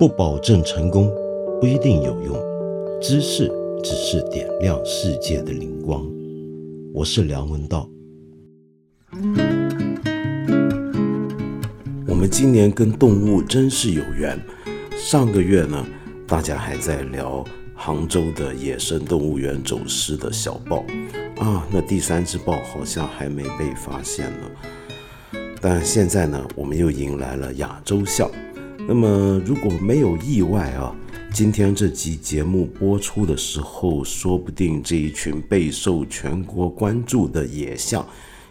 [0.00, 1.12] 不保证成功，
[1.60, 2.34] 不一定有用。
[3.02, 3.52] 知识
[3.84, 6.10] 只是点亮世界的灵光。
[6.94, 7.86] 我是梁文道。
[12.08, 14.40] 我们今年跟动物真是有缘。
[14.96, 15.86] 上个月呢，
[16.26, 17.44] 大家还在聊
[17.74, 20.82] 杭州的野生动物园走失的小豹
[21.36, 24.50] 啊，那第三只豹好像还没被发现呢。
[25.60, 28.30] 但现在呢，我们又迎来了亚洲象。
[28.88, 30.94] 那么，如果没有意外啊，
[31.32, 38.04] 今天这集节目播出的时候，说不定这一群备受全国关注的野象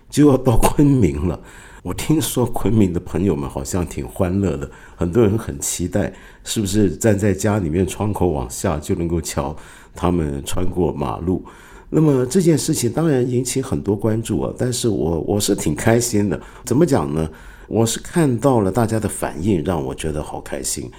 [0.10, 1.40] 就要到昆明了。
[1.84, 9.56] 我听说昆明的朋友们好像挺欢乐的，很多人很期待，是不是站在家里面窗口往下就能够瞧
[9.94, 11.44] 他们穿过马路？
[11.90, 16.40] 那么这件事情当然引起很多关注啊，但是我我是挺开心的。
[16.64, 17.30] 怎么讲呢？
[17.70, 20.90] 我是看到了大家的反应，让我觉得好开心。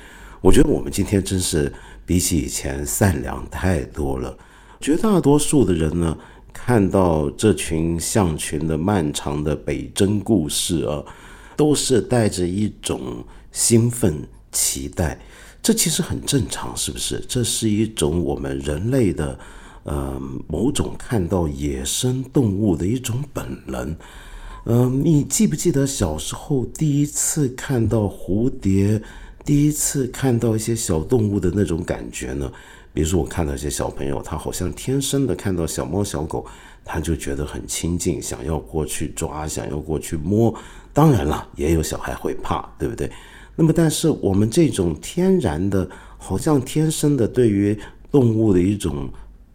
[0.41, 1.71] 我觉得我们今天真是
[2.07, 4.39] 比起以前善良太多了。
[4.81, 6.17] 绝大多数的人呢，
[6.53, 11.05] 看到这群象群的漫长的北征故事啊，
[11.57, 15.21] 都是带着一种兴奋期待。
[15.61, 17.21] 这其实很正常，是不是？
[17.29, 19.37] 这是一种我们人类的，
[19.83, 23.97] 呃，某种看到野生动物的一种本能。
[24.65, 29.01] 嗯，你记不记得小时候第一次看到蝴蝶，
[29.45, 32.51] 第一次看到一些小动物的那种感觉呢？
[32.93, 36.45] 比如说，我看到一些小朋友，他好像天生的看到小猫小狗，
[36.85, 40.55] 他就觉得很亲近，想要过去抓，想要过去摸。
[40.93, 43.11] 当然了，也有小孩会怕，对不对？
[43.57, 47.79] 那么，但是我们这种天然的，好像天生的对于
[48.11, 49.09] 动物的一种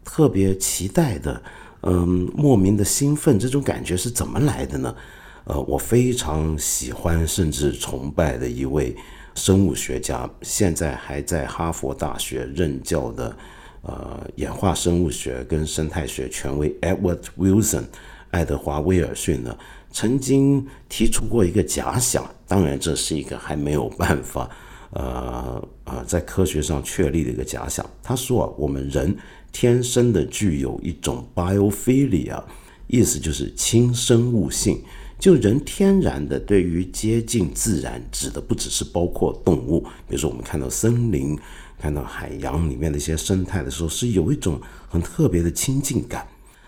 [0.03, 1.41] 特别期待的。
[1.87, 4.95] 嗯，莫名的兴奋，这种感觉是怎么来的呢？
[5.43, 8.95] 呃，我非常喜欢甚至崇拜的一位
[9.35, 13.37] 生物学家，现在还在哈佛大学任教的，
[13.83, 17.83] 呃，演化生物学跟生态学权威 Edward Wilson，
[18.31, 19.55] 爱德华威尔逊呢，
[19.91, 24.49] 曾经提出过一个假想，当然这是一个还没有办法，
[24.89, 27.85] 呃呃，在科学上确立的一个假想。
[28.01, 29.15] 他说啊，我们人。
[29.55, 32.43] 天生的具有一种 biophilia，
[32.87, 34.81] 意思就是亲生物性。
[35.17, 39.79] 就人天然的对于接近自然，指的不只是包括动物，
[40.09, 41.39] 比如说我们看到森林、
[41.79, 46.27] 看到海洋里面的一些生态的时候，是有一种很特别的亲近感。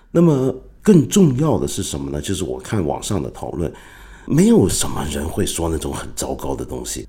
[0.10, 2.22] 那么更重要的是什么呢？
[2.22, 3.70] 就是我看网上的讨论，
[4.26, 7.06] 没有什么人会说那种很糟糕的东西。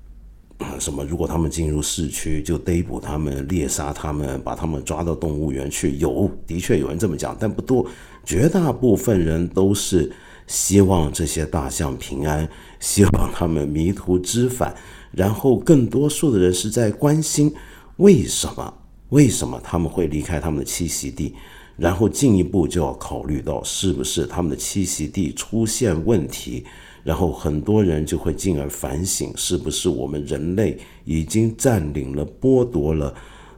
[0.79, 1.03] 什么？
[1.05, 5.95] 如果他们进入市区，就逮捕他们、猎杀他们，把他们抓到动物园去？
[5.97, 7.85] 有，的确有人这么讲，但不多。
[8.25, 10.11] 绝大部分人都是
[10.47, 12.47] 希望这些大象平安，
[12.79, 14.75] 希望他们迷途知返。
[15.11, 17.53] 然后，更多数的人是在关心
[17.97, 18.73] 为什么？
[19.09, 21.33] 为什么他们会离开他们的栖息地？
[21.77, 26.65] 然后进一步就要考虑到，是不是他们的栖息地出现问题？
[27.03, 33.13] 然后很多人就会进而反省，是不是我们人类已经占领了、剥夺了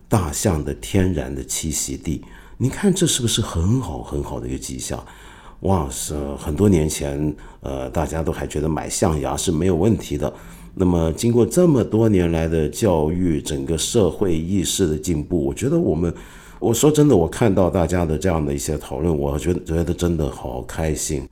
[0.07, 2.21] 大象的天然的栖息地？
[2.57, 5.03] 你看这是不是很好很好的一个迹象？
[5.61, 6.15] 哇塞！
[6.37, 10.33] 很多年前，呃，大家都还觉得买象牙是没有问题的。
[10.73, 16.11] 那么经过这么多年来的教育，整个社会意识的进步，我觉得我们，
[16.59, 21.27] 我说真的，我看到大家的这样的一些讨论，我觉得觉得真的好开心。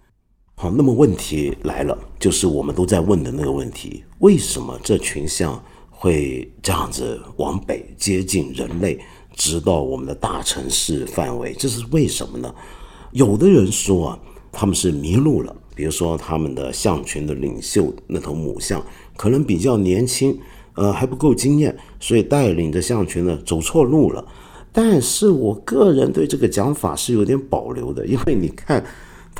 [0.61, 5.57] 好，那么问题来了，就是我们都在问的那个问题：为什么这群象
[5.89, 8.99] 会这样子往北接近人类，
[9.37, 11.53] 直到我们的大城市范围？
[11.53, 12.53] 这是为什么呢？
[13.13, 14.19] 有的人说啊，
[14.51, 15.55] 他们是迷路了。
[15.73, 20.37] 比如说，他们的象群的领袖那头母象可能比较年轻，
[20.73, 24.27] 呃，还不够经验，所以带领着象群呢走错路了。
[24.73, 28.83] 但是我个人对这个讲法是有点保留的，因为你看。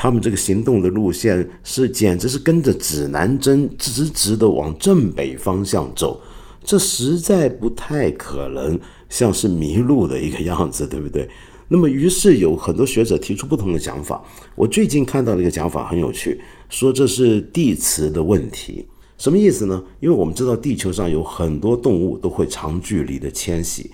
[0.01, 6.21] 他们这个行动的路线是简直是跟着指南针直直的往正北方向走，
[6.63, 8.79] 这实在不太可能
[9.09, 11.27] 像是迷路的一个样子，对不对？
[11.67, 14.23] 那么于是有很多学者提出不同的讲法。
[14.55, 18.87] 我最近看到了一个讲法很有趣，说这是地磁的问题，
[19.17, 19.83] 什么意思呢？
[19.99, 23.91] 因为我们知道地球上有很多动物都会长距离的迁徙，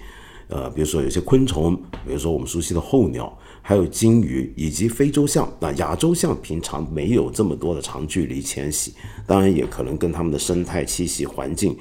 [0.50, 1.76] 呃，比如说有些昆虫，
[2.06, 3.36] 比如说我们熟悉的候鸟。
[3.68, 8.94] 还有鲸鱼以及非洲象，那亚洲象平常没有这么多的长距离迁徙，
[9.26, 11.76] 当然也可能跟它们的生态栖息环境，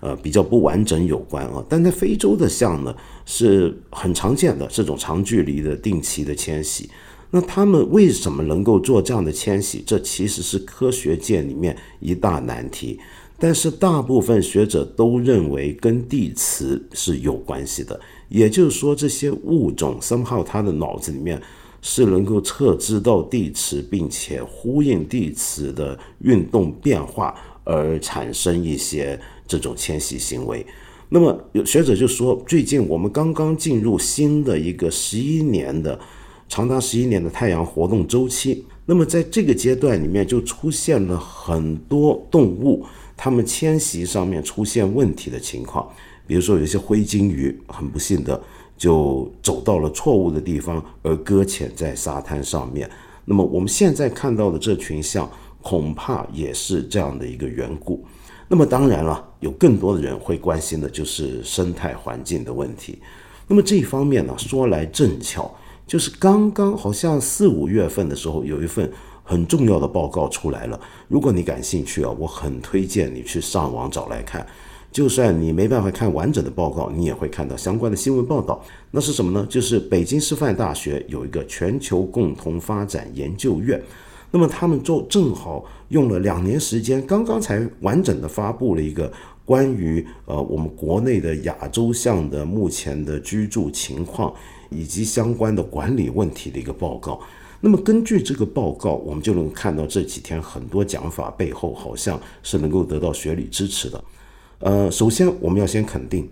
[0.00, 1.64] 呃比较不完整有关啊。
[1.66, 2.94] 但在非洲的象呢
[3.24, 6.90] 是很常见的这种长距离的定期的迁徙。
[7.30, 9.82] 那它们为什么能够做这样的迁徙？
[9.86, 13.00] 这其实是科学界里面一大难题。
[13.42, 17.98] 但是大部分学者都认为跟地磁是有关系的，
[18.28, 21.40] 也就是说，这些物种 somehow 它的脑子里面
[21.80, 27.34] 是能够测知到地磁，并且呼应地磁的运动变化
[27.64, 30.64] 而产生一些这种迁徙行为。
[31.08, 35.98] 那么有学者就说，最近我们刚刚进入新的一个十一年的
[36.46, 38.66] 长达十一年的太阳活动周期。
[38.84, 42.84] 那么在这个阶段里面，就出现了很多动物，
[43.22, 45.86] 它们迁徙上面出现问题的情况。
[46.26, 48.40] 比如说，有一些灰鲸鱼很不幸的
[48.78, 52.88] 就走到了错误的地方，而搁浅在沙滩上面。
[53.26, 55.30] 那么我们现在看到的这群象，
[55.60, 58.02] 恐怕也是这样的一个缘故。
[58.48, 62.98] 那么当然了，有更多的人会关心的就是生态环境的问题。
[63.46, 65.54] 那么这一方面呢，说来正巧，
[65.86, 68.90] 就是刚刚好像四五月份的时候，有一份
[69.30, 70.80] 很重要的报告出来了。
[71.06, 74.44] 如果你感兴趣啊，我很推荐你去上网找来看。
[74.90, 78.60] 就算你没办法看完整的报告，你也会看到相关的新闻报道。
[78.90, 79.46] 那是什么呢？
[79.48, 83.80] 就是北京师范大学有一个全球共同发展研究院。
[84.32, 89.12] 那么他们就正好用了两年时间，刚刚才完整的发布了一个
[89.44, 94.34] 关于呃我们国内的亚洲象的目前的居住情况
[94.70, 97.20] 以及相关的管理问题的一个报告。
[97.60, 104.04] 那么根据这个报告，我们就能看到这几天很多讲法背后好像是能够得到学理支持的。
[104.60, 106.28] 呃，首先我们要先肯定，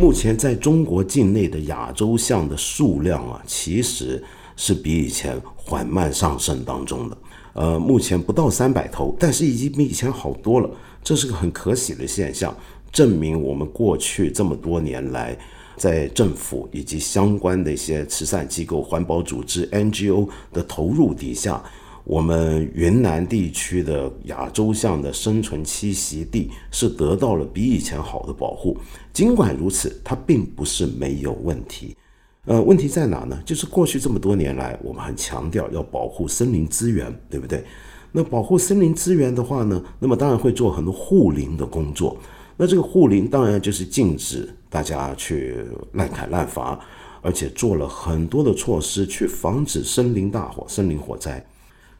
[0.00, 4.22] 目前在中国境内的亚洲象的数量啊，其实
[4.56, 7.18] 是比以前缓慢上升当中的。
[7.54, 10.70] 呃，目前不到三百头，但是已经比以前好多了，
[11.04, 12.56] 这是个很可喜的现象，
[12.90, 15.36] 证明我们过去这么多年来，
[15.76, 21.62] 在政府以及相关的一些慈善机构、环保组织 NGO 的投入底下，
[22.04, 28.76] 我们云南地区的亚洲象的生存栖息地是得到了比以前好的保护。
[29.12, 31.96] 尽管如此，它并不是没有问题。
[32.44, 33.40] 呃，问题在哪呢？
[33.46, 37.62] 就是过去这么多年来，我们很强调要保护森林资源，对不对？
[38.10, 42.18] 那保护森林资源的话呢，那么当然会做很多护林的工作。
[42.56, 45.54] 那这个护林当然就是禁止大家去
[45.92, 46.80] 滥砍滥伐，
[47.20, 51.44] 而且做了很多的措施去防止森林大火、森林火灾。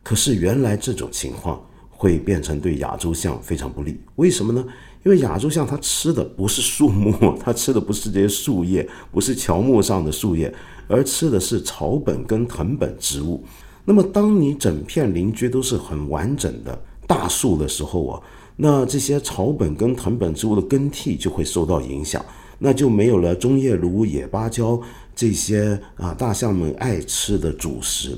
[0.03, 4.65] 可是原来这种情况会变成对亚洲象非常不利，为什么呢？
[5.05, 10.53] 因为亚洲象它吃的不是树木，它吃的不是这些树叶，不是乔木上的树叶，
[10.89, 13.45] 而吃的是草本跟藤本植物。
[13.85, 18.23] 那么，当你整片邻居都是很完整的大树的时候啊，
[18.57, 22.25] 那这些草本跟藤本植物的更替就会受到影响，
[22.63, 24.81] 那就没有了中叶芦、野芭蕉
[25.17, 28.17] 这些啊大象们爱吃的主食。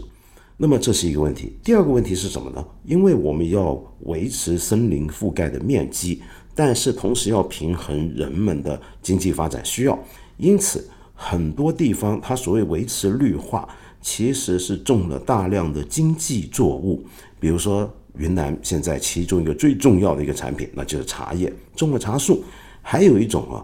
[0.59, 1.57] 那么这是一个问题。
[1.65, 2.65] 第二个问题是什么呢？
[2.85, 6.21] 因为我们要维持森林覆盖的面积。
[6.57, 9.99] 但是同时要平衡人们的经济发展需要，
[10.37, 13.69] 因此很多地方它所谓维持绿化，
[14.01, 17.05] 其实是种了大量的经济作物。
[17.41, 22.45] 比如说云南现在其中一个最重要的一个产品，那就是茶叶，种了茶树。
[22.81, 23.59] 还有一种啊，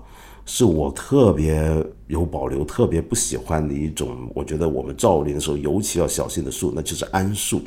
[0.46, 1.62] 是我特别
[2.08, 7.60] 有保留、特别不喜欢的一种，我觉得我们造林的时候尤其要小心的树，那就是桉树。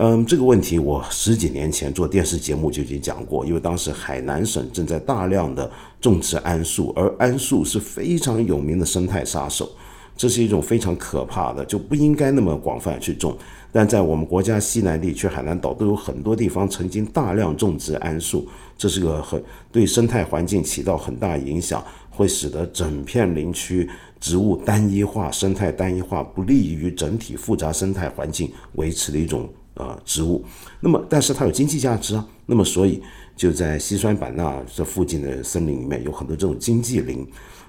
[0.00, 5.68] 嗯，这个问题我十几年前做电视节目就已经讲过，因为当时海南省正在大量的
[6.00, 9.68] 种植桉树，而桉树是非常有名的生态杀手，
[10.16, 13.36] 这是一种非常可怕的，就不应该那么广泛去种。
[13.72, 18.46] 但在我们国家西南地区海南岛都有很多地方曾经大量种植桉树，
[18.78, 23.86] 这是个很对生态环境起到很大影响，会使得整片林区
[24.18, 29.46] 植物单一化、生态单一化，不利于整体复杂生态环境维持的一种。
[29.80, 30.44] 呃，植物，
[30.80, 33.00] 那么但是它有经济价值啊，那么所以
[33.36, 37.24] 就在西双版纳这附近的森林里面有很多这种经济林，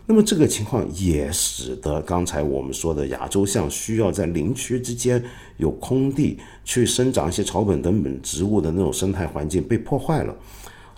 [0.08, 5.24] 那么这个情况也使得刚才我们说的亚洲象需要在林区之间
[5.58, 6.36] 有空地
[6.66, 10.36] 去生长一些草本等本植物的那种生态环境被破坏了。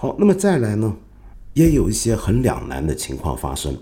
[0.01, 0.91] 好，那么再来呢，
[1.53, 3.77] 也有一些很两难的情况发生，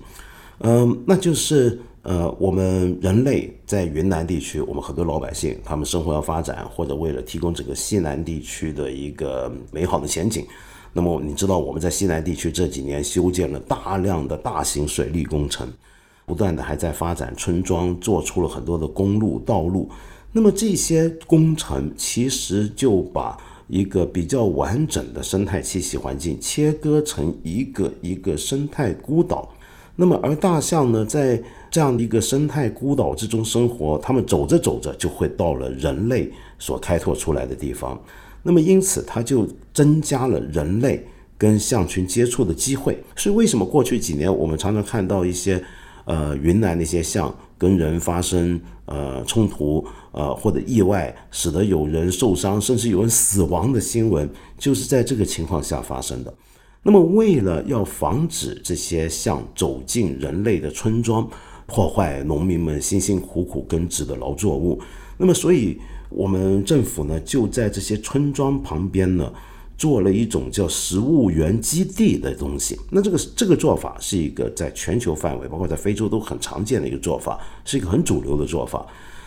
[0.57, 1.79] 嗯，那就是。
[2.01, 10.45] 呃，我们人类在云南地区，我们很多老百姓，他们生活要发展，或者为了提供整个西南地区的一个美好的前景，
[10.93, 15.67] 那么你知道我们在西南地区这几年修建了大量的大型水利工程，
[16.25, 19.89] 不断的还在发展村庄，做出了很多的公路、道路。
[20.31, 23.37] 那么这些工程其实就把
[23.69, 29.47] 一个比较完整的生态栖息环境切割成一个一个生态孤岛。
[29.95, 38.01] 那么而大象呢，在这样的一个生态孤岛之中生活，他们走着走着就会到了人类所开拓出来的地方，
[38.41, 41.05] 那么因此它就增加了人类
[41.37, 42.97] 跟象群接触的机会。
[43.15, 45.61] 所以为什么过去几年我们常常看到一些
[46.05, 56.33] 呃云南那些象跟人发生呃冲突呃或者意外，使得有人受伤甚至有人死亡的新闻，就是在这个情况下发生的。
[56.83, 61.27] 那么为了要防止这些象走进人类的村庄，
[61.65, 64.79] 破坏农民们辛辛苦苦耕植的劳作物，
[65.17, 65.79] 那么所以。
[66.11, 69.31] 我们政府呢，就在这些村庄旁边呢，
[69.79, 72.77] 做了一种叫食物源基地的东西。
[72.91, 78.85] 那这个这个做法是一个在全球范围，包括在非洲都很常见的一个做法，是一个很主流的做法。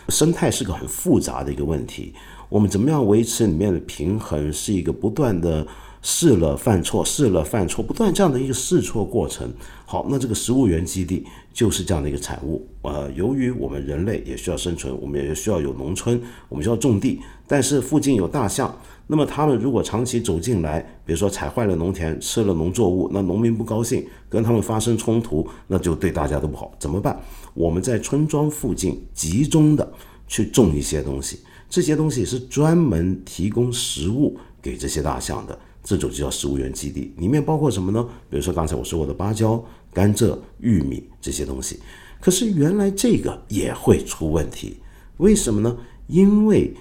[0.09, 2.13] 生态是个很复杂的一个问题，
[2.47, 5.65] 我们怎么样维持里面的平衡，是一个不断的。
[6.05, 9.49] 试了犯错，试了犯错，不断这样的一个试错过程。
[9.85, 12.67] 好，那这个食物源基地就是这样的一个产物。
[12.81, 26.71] 呃，由于我们人类也需要生存，我们也需要有农村，我们需要种地，但是附近有大象，那么他们如果长期走进来，比如说踩坏了农田，吃了农作物，那农民不高兴，跟他们发生冲突，那就对大家都不好。
[26.79, 27.21] 怎么办？
[27.53, 29.91] 我们在村庄附近集中的
[30.27, 35.57] 去种一些东西，这些东西是专门提供食物给这些大象的。
[35.83, 38.07] 这种就叫食物源基地，里面包括什么呢？
[38.29, 41.77] 比如说刚才我说过的芭蕉、甘蔗、玉米这些东西。
[42.21, 44.77] 可是原来这个也会出问题，
[45.17, 45.75] 为什么呢？
[46.07, 46.73] 因为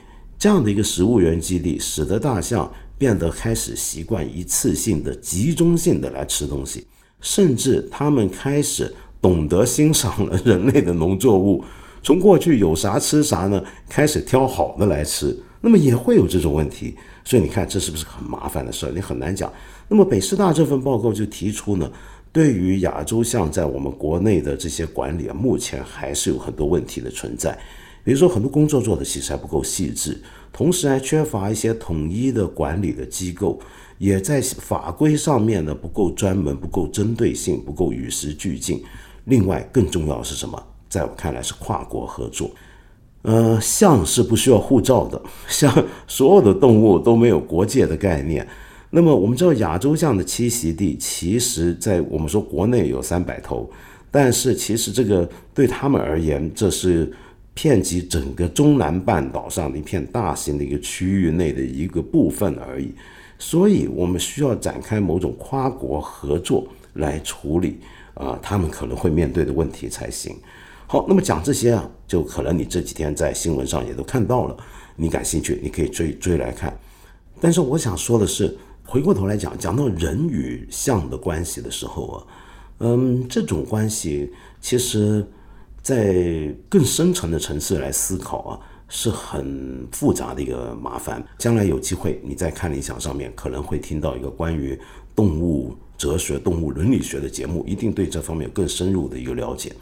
[0.42, 2.68] 这样的一个食物源基地，使得大象
[2.98, 6.84] 变得开始习惯一次性的、集中性的来吃东西，
[7.20, 11.64] 甚至他们开始懂得欣赏了人类的农作物，
[12.02, 15.38] 从过去有啥吃啥呢，开始挑好的来吃。
[15.60, 18.90] 那么也会有这种问题，所以你看这是不是很麻烦的事儿？
[18.92, 19.48] 你很难讲。
[19.86, 21.88] 那么北师大这份报告就提出呢，
[22.32, 27.56] 对于亚洲象在我们国内的这些管理啊，目前还是有很多问题的存在。
[28.04, 30.20] 比如说很多工作做的其实还不够细致，
[30.52, 33.60] 同时还缺乏一些统一的管理的机构，
[33.98, 38.82] 也在法规上面呢不够专门、不够针对性、不够与时俱进。
[39.26, 40.60] 另外更重要的是什么？
[40.88, 42.50] 在我看来是跨国合作。
[43.22, 45.72] 呃，象是不需要护照的，像
[46.08, 48.44] 所有的动物都没有国界的概念。
[48.90, 53.70] 那么我们知道亚洲象的栖息地，其实在我们说国内有三百头，
[54.10, 57.10] 但是其实这个对他们而言，这是
[57.54, 62.92] 遍及整个中南半岛上的一片大型的一个区域内的一个部分而已。
[63.38, 67.80] 所以我们需要展开某种跨国合作来处理
[68.14, 70.36] 啊，他们可能会面对的问题才行。
[70.86, 74.56] 好，那么讲这些啊，就可能你这几天在新闻上也都看到了，
[74.94, 76.78] 你感兴趣，你可以追追来看。
[77.40, 82.26] 但是我想说的是，回过头来讲，讲到人与象的关系的时候啊，
[82.80, 84.30] 嗯，这种关系
[84.60, 85.26] 其实，
[85.82, 91.22] 在更深层的层次来思考啊，是很复杂的一个麻烦。
[91.38, 94.78] 将来有机会，你在看理想上面可能会听到一个关于
[95.14, 99.72] 动物哲学、动物伦理学的节目，一定对这方面有更深入的一个了解。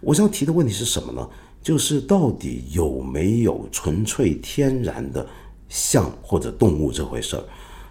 [0.00, 1.28] 我想提的问题是什么呢？
[1.60, 5.26] 就是到底有没有纯粹天然的
[5.68, 7.42] 象或者动物这回事儿？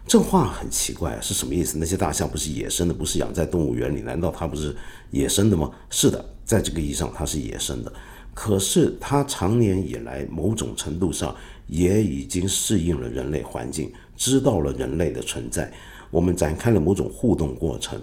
[0.07, 1.77] 这话很奇怪，是什么意思？
[1.77, 4.73] 那些大象不是野生的，不是养在动物园里，难道它不是
[5.11, 5.69] 野生的吗？
[5.89, 7.91] 是的，在这个意义上它是野生的。
[8.33, 11.35] 可是它长年以来某种程度上
[11.67, 15.69] 也已经适应了人类环境，知道了人类的存在，
[16.09, 17.99] 我们展开了某种互动过程。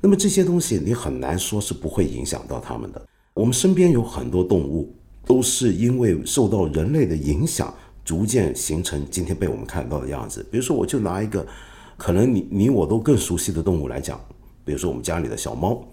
[0.00, 3.04] 那么这些东西你很难说是不会影响到它们的。
[3.34, 4.94] 我们身边有很多动物，
[5.26, 7.74] 都是因为受到人类的影响，
[8.08, 10.42] 逐渐形成今天被我们看到的样子。
[10.50, 11.46] 比如说，我就拿一个
[11.98, 14.18] 可能你你我都更熟悉的动物来讲，
[14.64, 15.86] 比如说我们家里的小猫。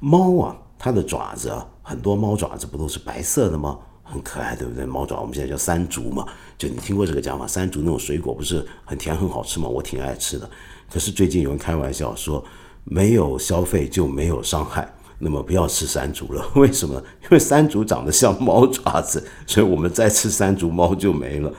[0.00, 3.78] 猫啊，它的爪子啊，很多猫爪子不都是白色的吗？
[4.02, 4.86] 很可爱，对不对？
[4.86, 7.46] 猫爪我们现在叫山竹嘛，就你听过这个讲法？
[7.46, 9.68] 山竹那种水果不是很甜很好吃吗？
[9.68, 10.48] 我挺爱吃的。
[10.90, 12.42] 可是最近有人开玩笑说，
[12.84, 14.90] 没有消费就没有伤害。
[15.18, 16.94] 那么不要吃山竹了， 为什么？
[17.22, 21.52] 因为山竹长得像猫爪子， 所以我们再吃山竹，猫就没了。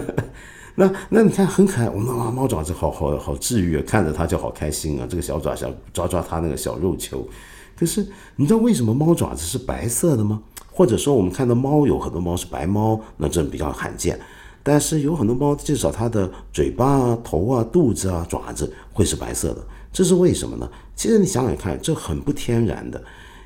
[0.77, 5.07] 那那你看很可爱，我们啊猫爪子好好好治愈啊，看着它就好开心啊。
[5.09, 7.29] 这个小爪想抓抓它那个小肉球。
[7.77, 10.41] 可是你知道为什么猫爪子是白色的吗？
[10.71, 14.19] 或者说我们看到猫有很多猫是白猫，那这比较罕见。
[14.63, 19.67] 但是有很多猫至少它的嘴巴啊、头啊、肚子啊、爪子会是白色的。
[19.93, 20.71] 这是为什么呢？
[20.99, 23.01] 其实你想想看，这很不天然的。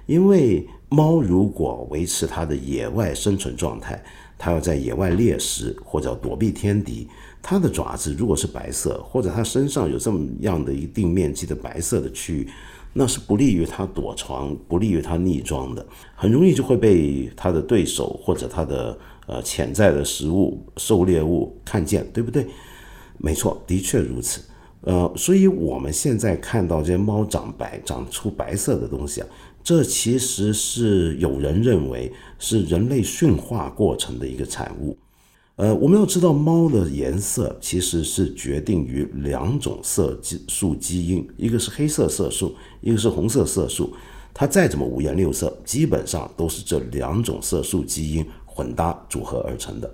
[0.07, 4.03] 因为猫如果维持它的野外生存状态，
[4.39, 7.07] 它要在野外猎食或者躲避天敌，
[7.43, 12.49] 它的爪子如果是白色，或者它身上有这么样的一定面积的白色的区域，
[12.95, 22.47] 那是不利于它躲藏，不利于它逆装的，很容易就会被它的对手或者它的呃潜在的食物狩猎物看见，对不对？
[23.19, 24.41] 没错，的确如此。
[24.83, 29.27] 呃，所以我们现在看到这些猫长白、长出白色的东西啊，
[29.63, 34.97] 这其实是有人认为是人类驯化过程的一个产物。
[35.57, 43.95] 呃，我们要知道，猫的颜色其实是决定于两种色素基因，一个是黑色色素，一个是红色色素。
[44.35, 49.89] 它再怎么五颜六色，基本上都是这两种色素基因混搭组合而成的。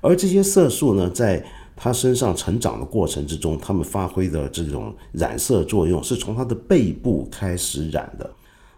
[0.00, 1.44] 而这些色素呢，在
[1.82, 8.30] 它身上成长的过程之中，它们发挥的这种染色作用，是从它的背部开始染的。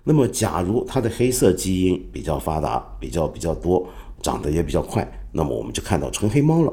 [0.05, 3.87] 那么，假如它的黑色基因比较发达，比较比较多，
[4.23, 5.07] 长得也比较快。
[5.33, 6.73] 那么我们就看到纯黑猫了。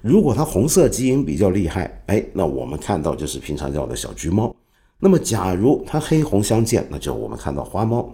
[0.00, 4.54] 如果它红色基因比较厉害，哎，那我们看到就是平常叫的小橘猫。
[5.00, 8.08] 那么假如它黑红相间，那就我们看到花猫。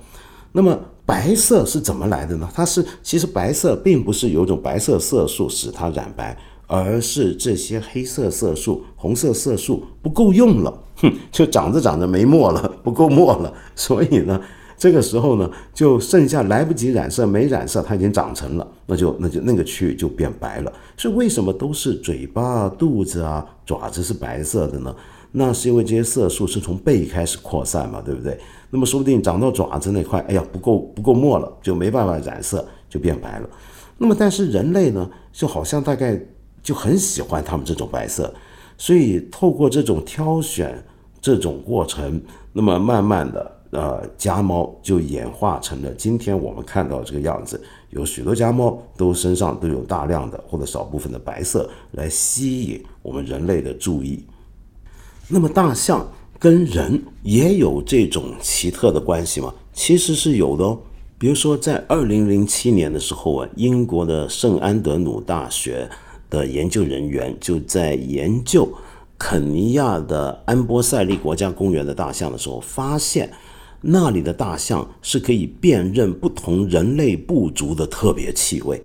[0.53, 2.49] 那么白色是怎么来的呢？
[2.55, 6.35] 它是其实白色并不是有一种白色色素使它染白，
[6.69, 14.41] 而是这些黑色色素、红色色素不够用了，哼，就长着长着没墨了， 不够墨了，所以呢。
[14.81, 20.73] 这个时候呢，就剩下来不及染色，没染色，它已经长成了，那就那就那个区域就变白了。
[20.97, 24.95] 所以为什么都是嘴巴、肚子啊、爪子是白色的呢？
[25.33, 28.39] 那是因为这些色素是从背开始扩散嘛，对不对？
[28.71, 33.51] 那么说不定长到爪子那块，哎呀，不够不够墨了，就没办法染色，就变白了。
[33.97, 36.17] 那么但是人类呢，就好像大概
[36.63, 38.33] 就很喜欢它们这种白色，
[38.77, 40.83] 所以透过这种挑选
[41.21, 42.21] 这种过程，
[42.53, 43.59] 那么慢慢的。
[43.71, 47.63] 呃，家猫就演化成了今天我们看到这个样子。
[47.91, 54.25] 有许多家猫都身上都有大量的或者少部分的白色，来吸引我们人类的注意。
[55.29, 59.53] 那么，大象跟人也有这种奇特的关系吗？
[59.75, 60.81] 其实是有的哦。
[61.19, 65.87] 比如说，在二零零七年的时候啊，英国的圣安德鲁大学
[66.31, 68.69] 的研究人员就在研究
[69.19, 73.31] 肯尼亚的安波塞利国家公园的大象的时候，发现。
[73.81, 78.83] 那里的大象是可以辨认不同人类部族的特别气味，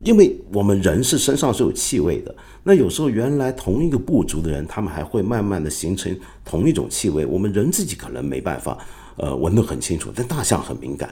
[0.00, 2.34] 因为我们人是身上是有气味的。
[2.62, 8.76] 那有时候原来同一个部族的人，他们还会慢慢的形成同一种气味，我们人自己可能没办法，
[9.16, 11.08] 呃，闻得很清楚，但大象很敏感。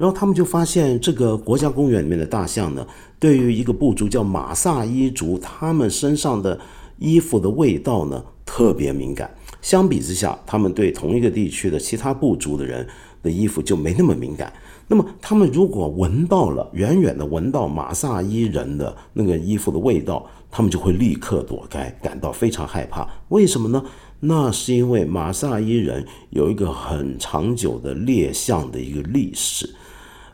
[0.00, 2.86] 然后他们就发现，这个国家公园里面的大象呢，
[3.18, 6.58] 对于一个部族叫马萨伊族，他们身上的
[6.98, 9.30] 衣服的味道呢，特别敏感。
[9.60, 12.88] 相比之下，他们对同一个地区的其他部族的人
[13.22, 14.50] 的衣服就没那么敏感。
[14.88, 23.06] 那么，他们如果闻到了远远的闻到马萨伊人的那个衣服的味道，他们就会立刻躲开，感到非常害怕。
[23.28, 23.84] 为什么呢？
[24.20, 29.74] 那是因为马萨伊人有一个很长久的猎象的一个历史。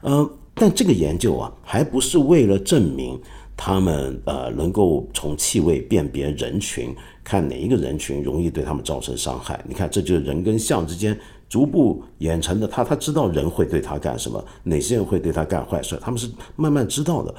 [0.01, 3.21] 呃，但这个研究啊，还不是为了证明。
[3.59, 9.59] 他们呃能够从气味辨别人群，看哪一个人群容易对他们造成伤害。
[9.67, 12.69] 你看，这就是人跟象之间逐步演成的。
[12.69, 17.35] 他他知道人会对他干什么，哪些人会对他干坏事，他们是慢慢知道的。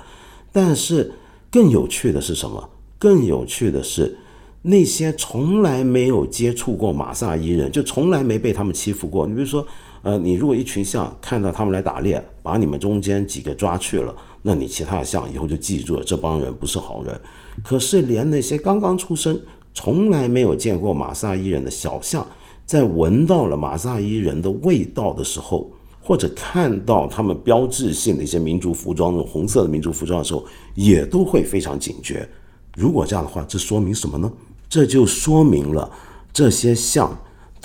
[0.52, 1.12] 但是
[1.52, 2.68] 更有趣的是什么？
[2.98, 4.18] 更有趣的是
[4.64, 9.28] 那些从来没有接触过马萨伊人，就从来没被他们欺负过。
[9.28, 9.64] 你比如说，
[10.04, 14.16] 呃，你如果一群象看到他们来打猎，把你们中间几个抓去了。
[14.42, 17.20] 那你其他的象以后就记住了，这帮人不是好人。
[17.64, 19.38] 可是连那些刚刚出生、
[19.74, 22.26] 从来没有见过马萨伊人的小象，
[22.66, 25.70] 在闻到了马萨伊人的味道的时候，
[26.02, 32.28] 或者看到他们标志性的一些民族服装，那种红色的民族服装的时候，也都会非常警觉。
[32.76, 34.32] 如果这样的话，这说明什么呢？
[34.70, 35.90] 这就说明了
[36.32, 37.18] 这些象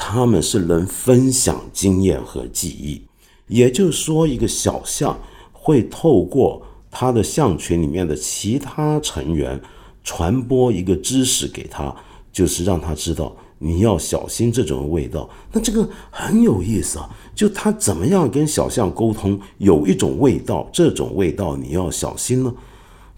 [0.04, 3.00] 他们是能分享经验和记忆。
[3.46, 5.16] 也就是说，一个小象
[5.52, 6.60] 会透过
[6.90, 9.60] 他的象群里面的其他成员
[10.02, 11.94] 传播一个知识给他，
[12.32, 15.30] 就是让他知道你要小心这种味道。
[15.52, 17.08] 那这个很有意思啊！
[17.32, 19.38] 就他怎么样跟小象沟通？
[19.58, 22.52] 有一种味道，这种味道你要小心呢？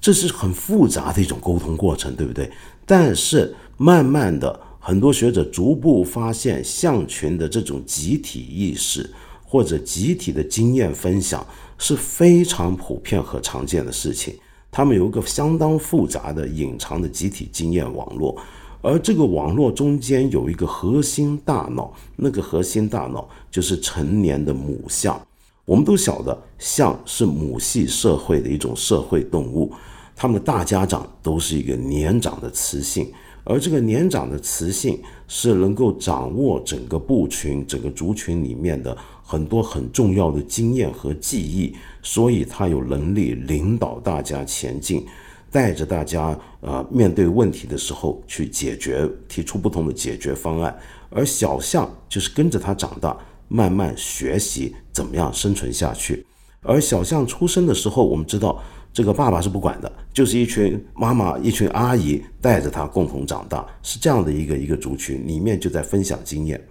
[0.02, 2.50] 这是很复杂的一种沟通过程，对不对？
[2.84, 9.10] 但是慢慢的，很多学者逐步发现，象群的这种集体意识
[9.42, 11.44] 或者集体的经验分享。
[11.76, 14.32] 是非常普遍和常见的事情。
[14.70, 18.40] 他们有一个相当复杂的隐藏的集体经验网络，
[18.80, 25.20] 而这个网络中间有一个核心大脑，那个核心大脑就是成年的母象。
[25.64, 29.72] 我们都晓得，象是母系社会的一种社会动物，
[30.14, 33.10] 他们的大家长都是一个年长的雌性，
[33.44, 38.96] 而这个年长的雌性是能够掌握整个部群、整个族群里面的。
[39.26, 45.06] 很多很重要的经验和记忆，所以他有能力领导大家前进。
[45.50, 50.78] 带着大家呃面对问题的时候去解决，提出不同的解决方案。
[51.08, 53.16] 而小象就是跟着他长大，
[53.48, 56.26] 慢慢学习怎么样生存下去。
[56.60, 58.62] 而小象出生的时候，我们知道
[58.94, 66.64] 这个爸爸是不管的，就是一群妈妈、一群阿姨带着他共同长大，是这样的一个一个族群，里面就在分享经验。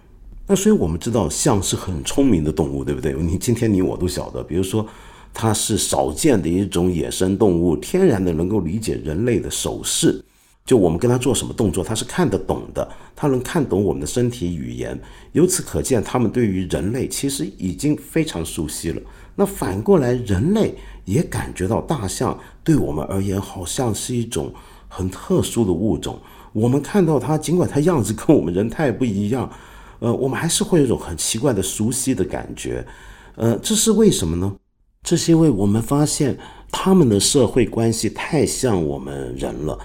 [0.46, 3.12] 那所以我们知道象是很聪明的动物，对不对？
[3.12, 4.86] 你今天你我都晓得，比如说
[5.34, 10.24] 它是少见的一种野生动物，天然的能够理解人类的手势。
[10.64, 14.98] 就我们跟他做什么动作，它是看得懂的，它能看懂我们的身体语言。
[15.32, 19.02] 由此可见，他们对于人类其实已经非常熟悉了。
[19.34, 24.52] 那反过来，人类也感觉到大象对我们而言好像是一种
[24.88, 26.18] 很特殊的物种。
[26.52, 29.50] 我们看到它，尽管它样子跟我们人太不一样，
[29.98, 32.86] 呃，我们还是会有一种很奇怪的熟悉的感觉。
[33.34, 34.54] 呃，这是为什么呢？
[35.02, 36.38] 这是因为我们发现
[36.70, 39.76] 他们的社会关系太像我们人了。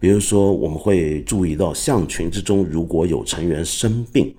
[0.00, 4.34] 比如说，我们会注意到象群之中如果有成员生病，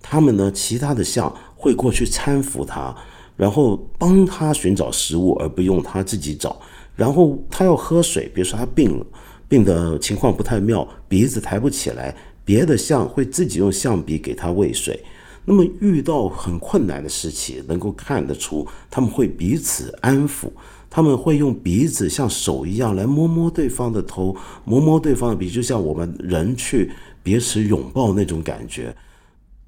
[0.00, 2.94] 他们呢，其他的象会过去搀扶他，
[3.40, 6.60] 然后帮他寻找食物，而不用他自己找。
[6.94, 9.06] 然后他要喝水，比如说他病了，
[9.48, 15.02] 病的情况不太妙，鼻子抬不起来，别的象会自己用象鼻给他喂水。
[15.46, 20.50] 那么遇到很困难的时期，能够看得出他们会彼此安抚。
[20.90, 28.94] 他们会用鼻子像手一样来摸摸对方的头，摸摸对方的鼻，就像我们人去彼此拥抱那种感觉。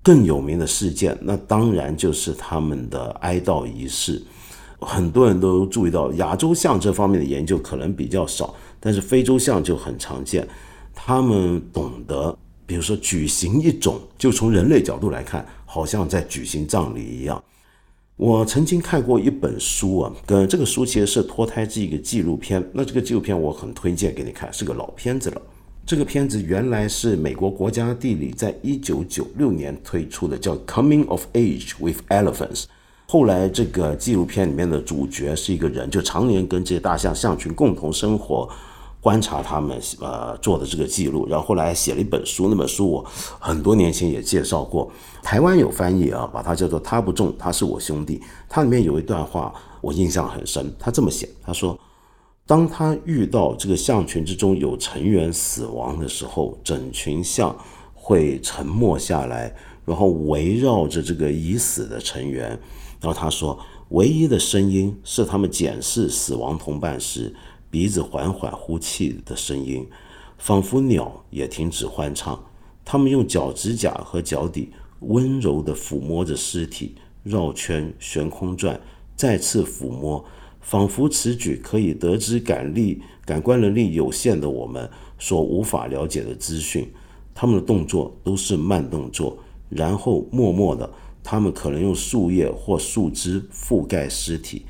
[0.03, 4.23] 更有名的事件，那当然就是他们的哀悼仪式。
[4.81, 10.47] 很多人都注意到，亚洲象这方面的研究可能比较少，但是非洲象就很常见。
[10.93, 12.37] 他们懂得，
[12.67, 17.43] 比如说举行一种，就从人类角度来看，好像在举行葬礼一样。
[18.17, 22.63] 我曾经看过一本书啊，跟这个书其实是脱胎自一个纪录片。
[22.75, 25.43] 那这个纪录片我很推荐给你看，是个老片子了。
[25.93, 32.63] 这个片子原来是美国国家地理在一九九六年推出的，叫《Coming of Age with Elephants》。
[33.07, 38.49] 后来这个纪录片里面的主角是一个人，就常年跟这些大象象群共同生活。
[39.03, 43.05] 观察他们呃做的这个记录，然后后来写了一本书，那本书我
[43.39, 44.91] 很多年前也介绍过，
[45.23, 48.19] 台湾有翻译啊，把它叫做“他不重，他是我兄弟”。
[48.49, 49.53] 它里面有一段话
[49.83, 51.79] 我印象很深，他这么写，他说
[52.47, 57.57] ：“当他遇到这个象群之中有成员死亡的时候，整群象
[57.95, 62.51] 会沉默下来，然后围绕着这个已死的成员，
[63.01, 63.59] 然后他说，
[63.91, 67.35] 唯一的声音是他们检视死亡同伴时。”
[67.73, 69.89] 鼻子缓缓呼气的声音，
[70.37, 72.39] 仿佛鸟也停止欢唱。
[72.85, 78.79] 他们用脚趾甲和脚底温柔地抚摸着尸体，绕圈悬空转，
[79.17, 80.23] 再次抚摸，
[80.63, 86.91] 仿佛此举可以得知感力、感官能力有限的我们所无法了解的资讯。
[87.35, 89.37] 他们的动作都是慢动作，
[89.69, 90.91] 然后默默的，
[91.23, 94.65] 他们可能用树叶或树枝覆盖尸体。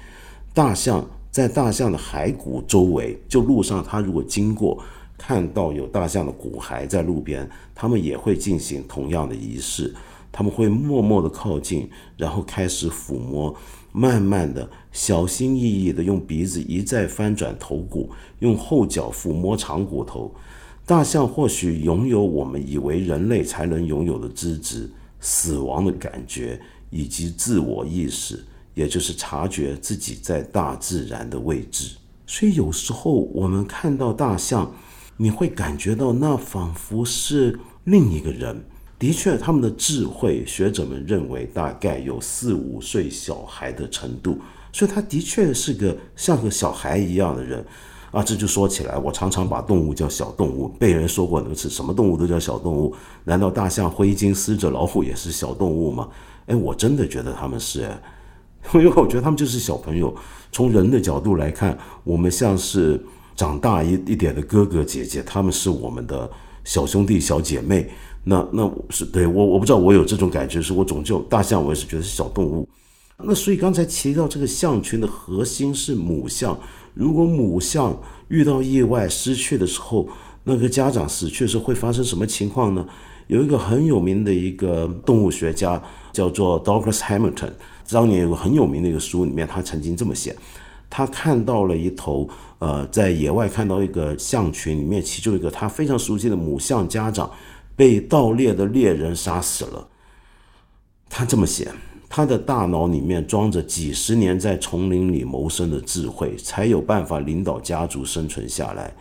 [0.52, 1.08] 大象。
[1.32, 4.78] 在大象的骸骨周围，就路上，他如果经过，
[5.16, 9.94] 看到有大象的骨骸在路边，他们也会进行同样的仪式。
[10.30, 13.54] 他们会默默的靠近，然后开始抚摸，
[13.92, 20.34] 慢慢的、小心翼翼的用鼻子一再翻转头骨，用后脚抚摸长骨头。
[20.84, 28.44] 大象或许拥有我们以为人类才能拥有的知觉、死亡的感觉以及自我意识。
[28.74, 31.94] 也就是察觉自己在大自然的位置，
[32.26, 34.74] 所以有时候我们看到大象，
[35.18, 38.64] 你会感觉到那仿佛是另一个人。
[39.02, 44.38] 的确，他们的智慧，学者们认为大概有四五岁小孩的程度，
[44.72, 47.66] 所以他的确是个像个小孩一样的人
[48.12, 48.22] 啊。
[48.22, 56.08] 这就说起来，我常常把动物叫小动物，被人说过那个词，什么动物都叫小动物，难道大象、灰鲸、狮子、老虎也是小动物吗？
[56.46, 57.90] 哎，我真的觉得他们是。
[58.74, 60.14] 因为我觉得他们就是小朋友。
[60.52, 66.30] 从人的角度来看，我们像是长大一一点的哥哥姐姐，他们是我们的
[66.62, 67.90] 小兄弟小姐妹。
[68.24, 72.68] 那那是对我我不知道我有这种感觉，是我总就大象，我也是觉得是小动物。
[73.24, 76.58] 那所以刚才提到这个象群的核心是母象。
[76.94, 80.06] 如果母象遇到意外失去的时候，
[80.44, 82.86] 那个家长死去时会发生什么情况呢？
[83.28, 85.80] 有一个很有名的一个动物学家
[86.12, 87.52] 叫做 Douglas Hamilton。
[87.90, 90.36] 当年有个很有名的一个书里面，他曾经这么写：
[90.90, 97.30] 他看到了一头呃，在野外看到一个象群里面，其中一个他非常熟悉的母象家长
[97.76, 99.88] 被盗猎的猎人杀死了。
[101.08, 101.70] 他这么写：
[102.08, 108.94] 他的大脑里面装着几十年在丛林里谋生的智慧，才有办法领导家族生存下来。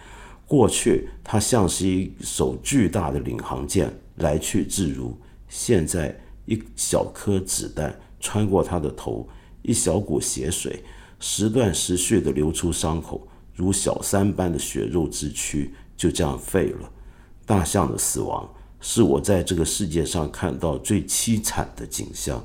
[0.46, 6.14] 过去它像是一艘巨大的领航舰，来去自如；现在
[6.46, 9.28] 一小颗子弹穿过他的头，
[9.62, 10.84] 一小股血水
[11.20, 16.92] 时断时续地流出伤口，如小山般的血肉之躯就这样废了。
[17.46, 18.50] 大象的死亡
[18.82, 22.44] 是我在这个世界上看到最凄惨的景象。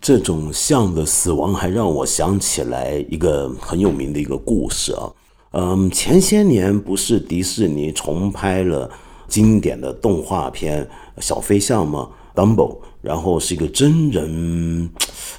[0.00, 5.12] 这种象的死亡还让我想起来一个很有名的一个故事啊，
[5.52, 8.90] 嗯，前些年不是迪士尼重拍了
[9.28, 10.84] 经典的动画片
[11.20, 14.90] 《小飞象》吗？Dumbo，然后是一个真人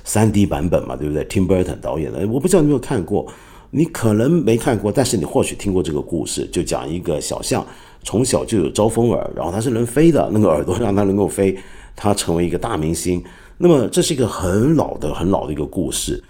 [0.05, 3.27] 三 D 版本嘛，对不对？Tim Burton 导演的，我不知道你有没有看过，
[3.69, 7.65] 你可能没看过，但是你或许听过这个故事，就讲一个小象
[8.03, 11.57] 从小就有招风耳，然后它是能飞的，那个耳朵让它能够飞，
[11.95, 13.23] 它成为一个大明星。
[13.57, 16.21] 那么这是一个很老的、很老的一个故事。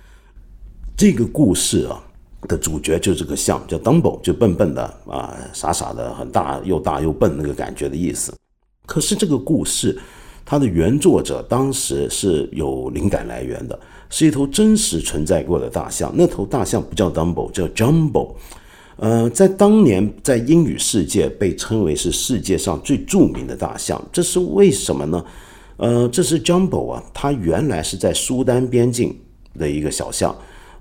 [0.95, 2.03] 这个故事啊
[2.47, 8.33] 的主角就是这个象，叫 Dumbo，就笨笨的啊，傻傻的，很大又大又笨那个感觉的意思。
[8.85, 9.99] 可是这个故事，
[10.45, 16.13] 它的原作者当时是有灵感来源的，是一头真实存在过的大象。
[16.15, 18.35] 那头大象不叫 Dumbo，叫 Jumbo。
[19.03, 25.25] 呃，在当年在英语世界被称为是世界上最著名的大象，这是为什么呢？
[25.75, 29.13] 呃，这是 Jumbo 啊，它原来是在苏丹边境
[29.59, 30.33] 的一个小象，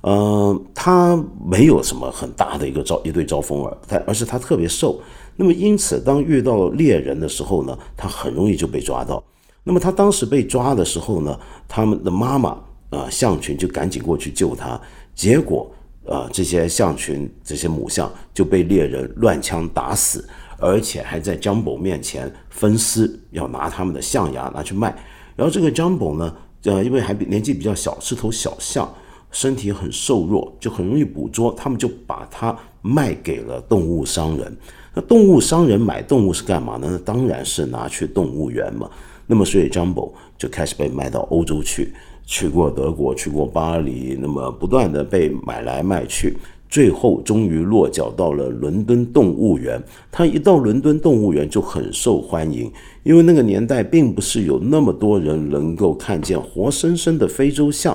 [0.03, 5.01] 呃，它没有什么很大的一个招一对招风耳，它而是它特别瘦，
[5.35, 9.21] 那么因此当遇到猎人的时候呢，它很容易就被抓到。
[9.65, 12.57] 那么它当时被抓的时候呢，他们的妈妈
[12.91, 14.81] 啊象群就赶紧过去救它，
[15.13, 15.69] 结果
[16.07, 20.29] 啊这些象群这些母象就被猎人乱枪打死。
[20.65, 24.97] 而且还在 Jumbo 面前分尸，要拿他们的象牙拿去卖。
[25.35, 28.89] 然后这个 Jumbo 呢，呃，因为还比年纪比较小，是头小象，
[29.33, 31.53] 身体很瘦弱，就很容易捕捉。
[31.59, 34.57] 他们就把它卖给了动物商人。
[34.95, 36.87] 那动物商人买动物是干嘛呢？
[36.93, 38.89] 那当然是拿去动物园嘛。
[39.27, 41.93] 那么所以 Jumbo 就开始被卖到欧洲去，
[42.25, 46.37] 去过德国，去过巴黎，那么不断的被买来卖去。
[46.69, 49.79] 最后终于落脚到了伦敦动物园。
[50.11, 57.95] 他一到伦敦动物园就很受欢迎，因为那个年代并不是有那么多人能够看见活生生的非洲象，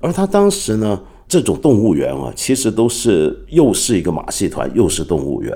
[0.00, 0.98] 而他当时呢，
[1.28, 5.54] 这种动物园啊，其实都是又是一个马戏团，又是动物园。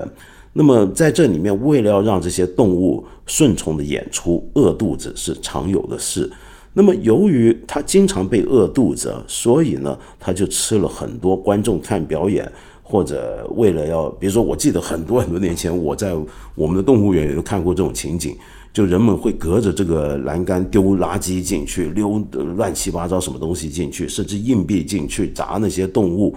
[0.53, 6.31] 那么在这里面，为了要让这些动物顺从的演出，饿肚子是常有的事。
[6.73, 12.49] 那么，由于他经常被饿肚子，所以呢，他就吃了很多观众看表演，
[12.81, 16.15] 或者为了要，比如说，我记得很多很多年前，我在
[16.55, 18.37] 我们的动物园也都看过这种情景，
[18.71, 26.33] 就人们会隔着这个栏杆丢垃圾进去，溜乱七八糟什么东西进去，甚至硬币进去砸那些动物。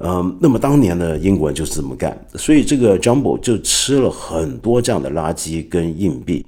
[0.00, 6.44] 嗯，那么当年的英国人就是这么干，所以这个 Jumbo 就吃了很多这样的垃圾跟硬币。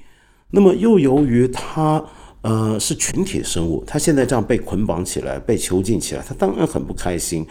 [0.50, 2.04] 那么又由于他。
[2.44, 7.46] 呃，是群体生物，他现在这样被捆绑起来，被囚禁起来，他当然很不开心。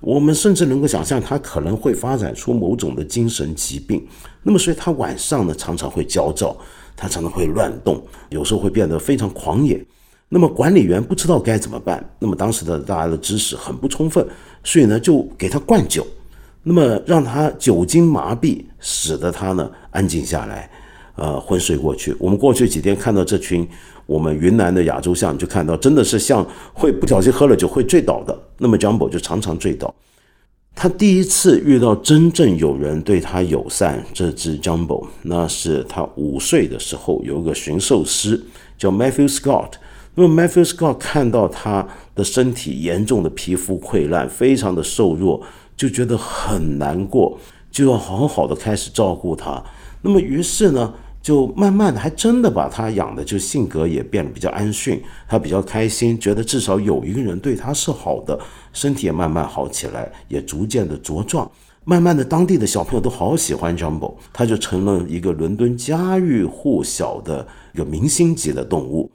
[0.00, 4.04] 我们甚至能够想象，他可能会发展出某种的精神疾病。
[4.42, 6.56] 那么，所以他晚上呢，常常会焦躁，
[6.96, 9.80] 他常常会乱动，有时候会变得非常狂野。
[10.28, 12.04] 那么，管理员不知道该怎么办。
[12.18, 14.26] 那么，当时的大家的知识很不充分，
[14.64, 16.04] 所以呢，就给他灌酒，
[16.64, 20.68] 那么让他酒精麻痹，使得他呢安静下来，
[21.14, 22.16] 呃，昏睡过去。
[22.18, 23.64] 我们过去几天看到这群。
[24.06, 28.38] 我们云南的亚洲象，就看到真的是像会不小心喝了酒会醉倒的。
[28.58, 29.94] 那么 Jumbo 就常常醉倒。
[30.76, 38.42] 他第一次遇到真正有人对他友善，这只 Jumbo，那是他五岁的时候，有一个驯兽师
[38.76, 39.70] 叫 Matthew Scott。
[40.16, 45.40] 那么 Matthew Scott 看到他的身体严重的皮肤溃烂，非常的瘦弱，
[45.76, 47.38] 就觉得很难过，
[47.70, 49.62] 就要好好的开始照顾他。
[50.02, 50.92] 那么于是呢？
[51.24, 58.38] 就慢慢的，还真的把他养的，就性格也变得比较安驯，他比较开心，觉得至少有一个人对他是好的，
[58.74, 61.50] 身体也慢慢好起来，也逐渐的茁壮。
[61.86, 69.10] 慢慢的，当地的小朋友都好喜欢 Jumbo，他就成了一个伦敦家喻户晓的一个明星级的动物。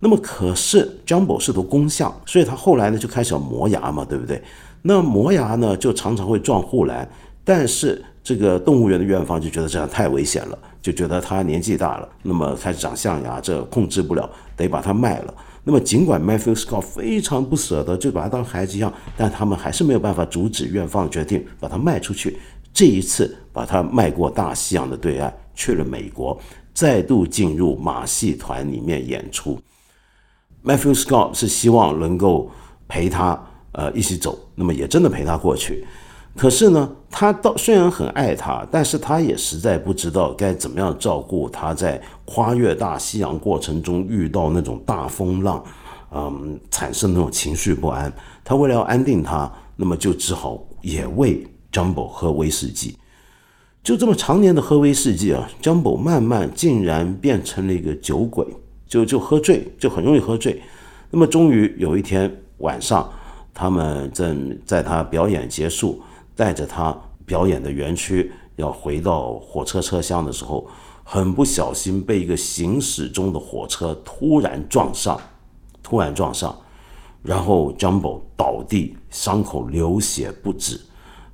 [0.00, 4.42] 那么，可是 Jumbo 是头公象，所以他后来呢就开始磨牙嘛，对不对？
[4.82, 7.08] 那磨牙呢，就常常会撞护栏，
[7.42, 10.58] 但是这个动物园的院方就觉得这样太危险了。
[10.82, 15.34] 就觉得他年纪大了，那么开始长象牙，这控制不了，得把它卖了。
[15.62, 22.38] 那么尽管 Matthew Scott 非常不舍得，就把它当孩子一样，但他们还是没有办法阻止院方决定把它卖出去。
[22.74, 26.38] 这一次把它卖过大西洋的对岸，去了美国，
[26.74, 29.58] 再度进入马戏团里面演出。
[30.62, 32.50] Matthew Scott 是希望能够
[32.86, 35.86] 陪他呃一起走，那么也真的陪他过去。
[36.36, 45.62] 可是呢，他到虽然很爱他，但是他也实在不知道该怎么样照顾他在跨越大西洋过程中遇到那种大风浪，
[46.10, 48.12] 嗯，产生那种情绪不安。
[48.42, 52.98] 他为了要安定他，那么就只好也喂 Jumbo 喝威士忌。
[53.84, 58.44] 就这么常年的喝威士忌啊，Jumbo 慢慢竟然变成了一个酒鬼，
[58.88, 60.60] 就就喝醉，就很容易喝醉。
[61.12, 63.08] 那么终于有一天晚上，
[63.52, 66.02] 他们正在他表演结束。
[66.36, 70.66] 带着他表演的园区要回到火车车厢的时候，
[71.02, 75.20] 很不小心被一个行驶中的火车突然撞上，
[75.82, 76.56] 突然撞上，
[77.22, 80.80] 然后 Jumbo 倒地，伤口流血不止，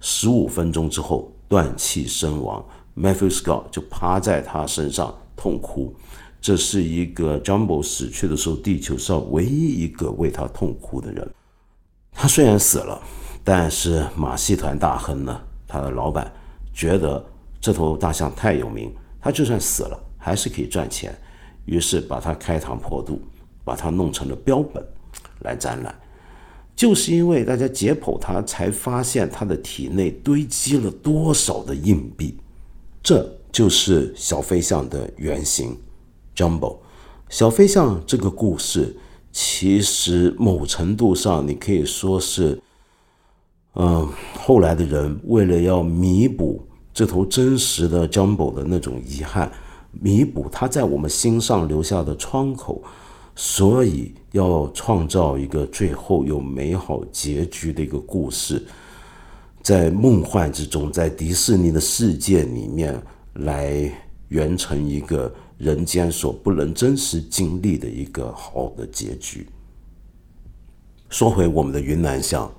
[0.00, 2.64] 十五分钟之后断气身亡。
[2.96, 5.94] Matthew Scott 就趴在他身上痛哭，
[6.40, 11.30] 这是一个 Jumbo 死去的时候地球上唯一一个为他痛哭的人。
[12.12, 13.00] 他虽然死了。
[13.42, 15.40] 但是马戏团大亨呢？
[15.66, 16.30] 他的老板
[16.74, 17.24] 觉得
[17.60, 21.16] 这头大象太有名，他就算死了还是可以赚钱，
[21.64, 23.20] 于是把它开膛破肚，
[23.64, 24.84] 把它弄成了标本
[25.40, 25.94] 来展览。
[26.74, 32.36] 就是因为大家解剖它，才发现它的体内堆积了多少的硬币。
[33.02, 35.78] 这就是小飞象的原型
[36.34, 36.78] ，Jumbo。
[37.28, 38.96] 小飞象这个故事，
[39.30, 42.60] 其实某程度上你可以说是。
[43.74, 46.60] 嗯，后来的人为了要弥补
[46.92, 49.50] 这头真实的 Jumbo 的那种遗憾，
[49.92, 52.82] 弥补他在我们心上留下的窗口，
[53.36, 58.60] 所以要创造一个最后有美好结局的一个故事，
[59.62, 63.00] 在梦幻之中，在迪士尼的世界里面
[63.34, 63.88] 来
[64.28, 69.46] 圆成一个人间所不能真实经历的一个好的结局。
[71.08, 72.52] 说回我们的云南象。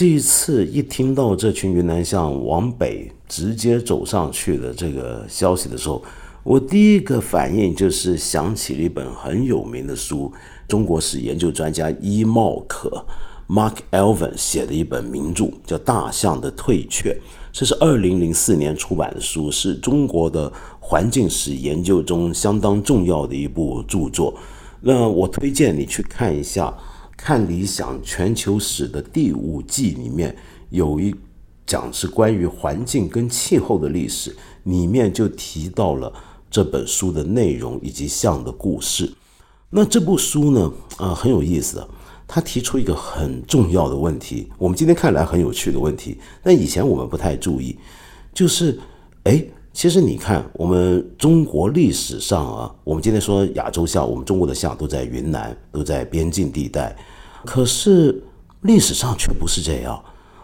[0.00, 6.02] 这一次一听到这群云南象往北直接走上去的这个消息的时候，
[6.42, 10.32] 我第一个反应就是想起了一本很有名的书，
[10.66, 13.04] 中国史研究专家伊茂可
[13.46, 17.10] （Mark Alvin） 写的一本名著，叫《大象的退却》。
[17.52, 24.32] 这是二零零四年出版的书，是中国的环境史研究中相当重要的一部著作。
[24.80, 26.74] 那我推荐你去看一下。
[27.22, 30.34] 看理想全球史的第五季里面
[30.70, 31.14] 有一
[31.66, 36.10] 讲是关于环境跟气候的历史，里面就提到了
[36.50, 39.12] 这本书的内容以及象的故事。
[39.68, 41.88] 那这部书呢，啊很有意思的，
[42.26, 47.76] 他提出一个很重要的问题，我们今天看来很有趣的问题，但以前我们不太注意，
[48.32, 48.80] 就是，
[49.24, 49.44] 哎，
[49.80, 56.94] 其实你看我们中国历史上啊，我们今天说亚洲象，我们中国的象都在云南，都在边境地带。
[57.46, 58.22] 可是
[58.60, 59.98] 历史上却不是这样。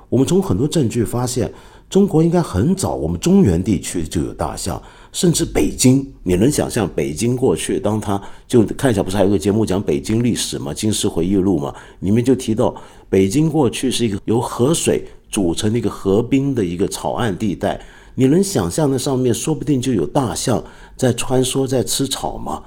[0.09, 1.53] 我们从很多证据发现，
[1.91, 8.19] 中国应该很早，我们中原地区就有大象，甚至北京，你能想象北京过去，当他
[8.49, 10.73] 就看一下，不是还有个节目讲北京历史吗？
[10.75, 12.75] 《京师回忆录》嘛，里面就提到
[13.11, 17.79] 北京过去是一个由河水组成的一个河滨的一个草岸地带。
[18.17, 20.63] 你能想象那上面说不定就有大象
[20.97, 22.63] 在穿梭在吃草吗？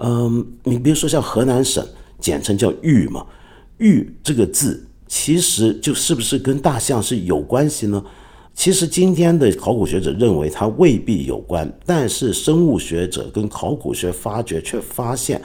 [0.00, 1.82] 嗯，你比如说像河南省，
[2.18, 3.24] 简称叫豫嘛。
[3.78, 8.04] 玉这个字，其实就是不是跟大象是有关系呢？
[8.52, 15.40] 其实今天的考古学者认为它未必有关，但是生物学者跟考古学发掘却发现，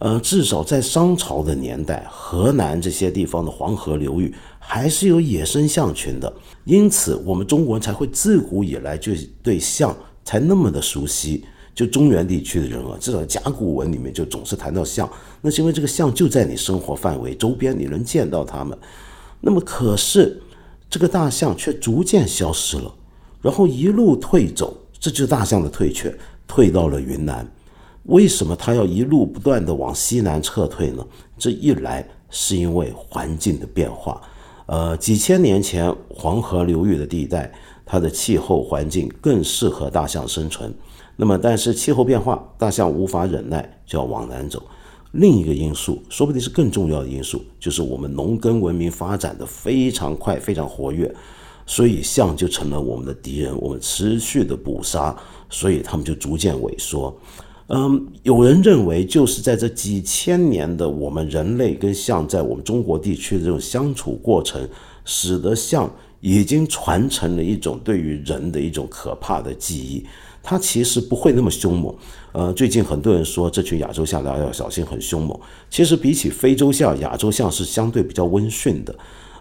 [0.00, 6.32] 呃，至少在商朝的年代，河南这些地方的黄河流域还是有野生象群的，
[6.64, 9.94] 因此我们中国人才会自古以来就对象
[10.24, 11.44] 才那么的熟悉。
[11.74, 18.76] 就中原地区的人啊，至少甲骨文里面就总是谈到象，那是因为这个象就在你生活范围周边，你能见到它们。
[19.40, 20.40] 那么可是
[20.90, 22.94] 这个大象却逐渐消失了，
[23.40, 26.14] 然后一路退走，这就是大象的退却，
[26.46, 27.50] 退到了云南。
[28.04, 31.02] 为什么它要一路不断的往西南撤退呢？
[31.38, 34.20] 这一来是因为环境的变化，
[34.72, 37.52] 呃，几千年前黄河流域的地带，
[37.84, 40.74] 它的气候环境更适合大象生存。
[41.14, 44.62] 那么，但是气候变化，大象无法忍耐，就要往南走。
[45.10, 51.14] 另一个因素，说不定是更重要的因素，就是我们农耕文明发展的非常快、非常活跃，
[51.66, 53.54] 所以象就成了我们的敌人。
[53.60, 55.14] 我们持续的捕杀，
[55.50, 57.14] 所以他们就逐渐萎缩。
[57.74, 64.68] 嗯，有人认为，就是在这几千年的我们人类跟象在我们中国地区的这种相处过程，
[65.06, 70.04] 使得象已经传承了一种对于人的一种可怕的记忆。
[70.42, 71.94] 它其实不会那么凶猛，
[72.32, 75.40] 呃，最近很多人说这群亚洲象要小心，很凶猛。
[75.70, 78.94] 其实比起非洲象，亚洲象是相对比较温驯的，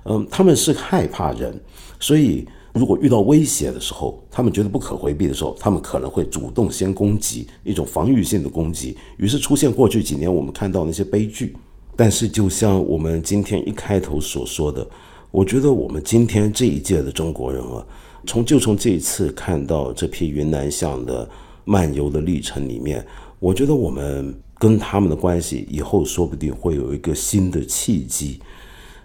[0.05, 1.59] 嗯，他们是害怕人，
[1.99, 11.55] 所以如果遇到威胁的时候，他们觉得不可回避的时候，他们可能会主动先攻击，一种防御性的攻击，于是出现过去几年我们看到那些悲剧。
[11.97, 14.87] 但是，就像我们今天一开头所说的，
[15.29, 17.85] 我觉得我们今天这一届的中国人啊，
[18.25, 21.29] 从就从这一次看到这批云南象的
[21.65, 23.05] 漫游的历程里面，
[23.39, 28.39] 我觉得我们跟他们的关系以后说不定会有一个新的契机。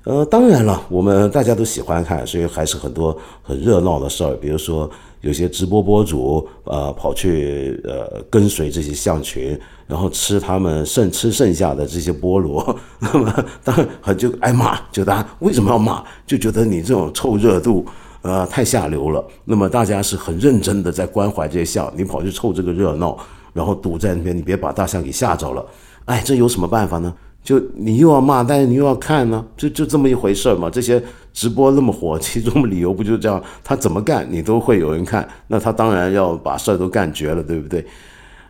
[0.07, 4.36] 呃，当然了，我们大家都喜欢看，所以还是很多很热闹的事儿。
[4.36, 4.88] 比如说，
[5.20, 16.04] 有些直播博主，呃，跑去呃跟随这些象群，然后吃他们剩吃剩下的这些菠萝， 那么当然就挨骂，就大家为什么要骂？
[16.24, 17.84] 就觉得你这种凑热度，
[18.22, 19.24] 呃，太下流了。
[19.44, 23.18] 那么大家是很认真的在关怀这些象，你跑去凑这个热闹，
[23.52, 25.66] 然后堵在那边，你别把大象给吓着了。
[26.04, 27.12] 哎，这有什么办法呢？
[27.47, 30.68] 就你又要骂，但是你又要看呢，就就这么一回事嘛。
[30.68, 31.01] 这些
[31.32, 33.40] 直播那么火， 其中的理由不就这样？
[33.62, 35.26] 他怎么干，你都会有人看。
[35.47, 37.86] 那他当然要把事儿都干绝了，对不对？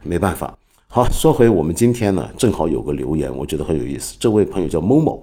[0.02, 0.56] 没办法。
[0.88, 4.16] 好，说回我们今天呢，正好有个留言，我觉得很有意思。
[4.18, 5.22] 这位朋友叫某某，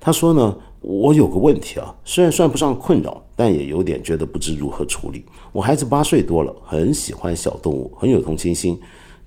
[0.00, 5.24] 他说呢，我有个问题啊，虽然算不上困扰，但也有点觉得不知如何处理。
[5.52, 8.76] 我孩子八岁多了，很喜欢小动物，很有同情心。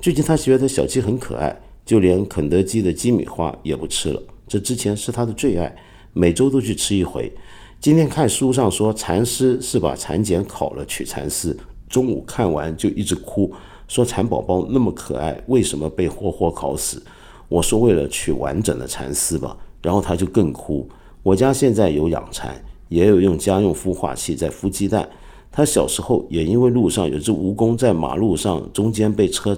[0.01, 1.57] 最近他觉得小鸡很可爱。
[1.85, 5.73] 就连肯德基的鸡米花也不吃了，这之前是他的最爱，
[6.13, 7.31] 每周都去吃一回。
[7.79, 11.55] 今天看书上说蚕丝是把蚕茧烤了取蚕丝，
[11.87, 13.53] 中午看完就一直哭，
[13.87, 17.03] 说蚕宝宝那么可爱，为什么被活活烤死？
[17.47, 20.89] 我说为了取完整的蚕丝吧，然后他就更哭。
[21.21, 22.59] 我家现在有养蚕，
[22.89, 25.07] 也有用家用孵化器在孵鸡蛋。
[25.51, 29.57] 他小时候也因为路上有只蜈蚣在马路上中间被车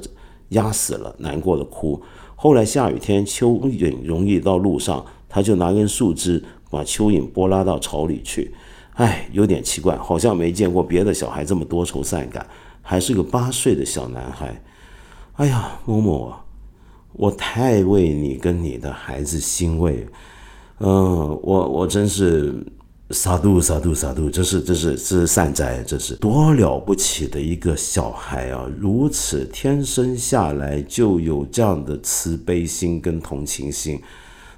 [0.49, 2.01] 压死了，难过的哭。
[2.35, 8.53] 后来下雨天，蚯蚓容易到路上，他就拿根树枝把蚯蚓拨拉到草里去。
[8.93, 12.45] 哎，有点奇怪，好像没见过别的小孩这么多愁善感，
[12.81, 14.61] 还是个八岁的小男孩。
[15.33, 16.45] 哎呀，某某啊，
[17.13, 20.07] 我太为你跟你的孩子欣慰。
[20.79, 22.65] 嗯，我我真是。
[23.12, 28.70] 撒度撒度撒度，这是这是这是善哉，这是多了不起的一个小孩啊！
[28.78, 34.01] 如此天生下来就有这样的慈悲心跟同情心，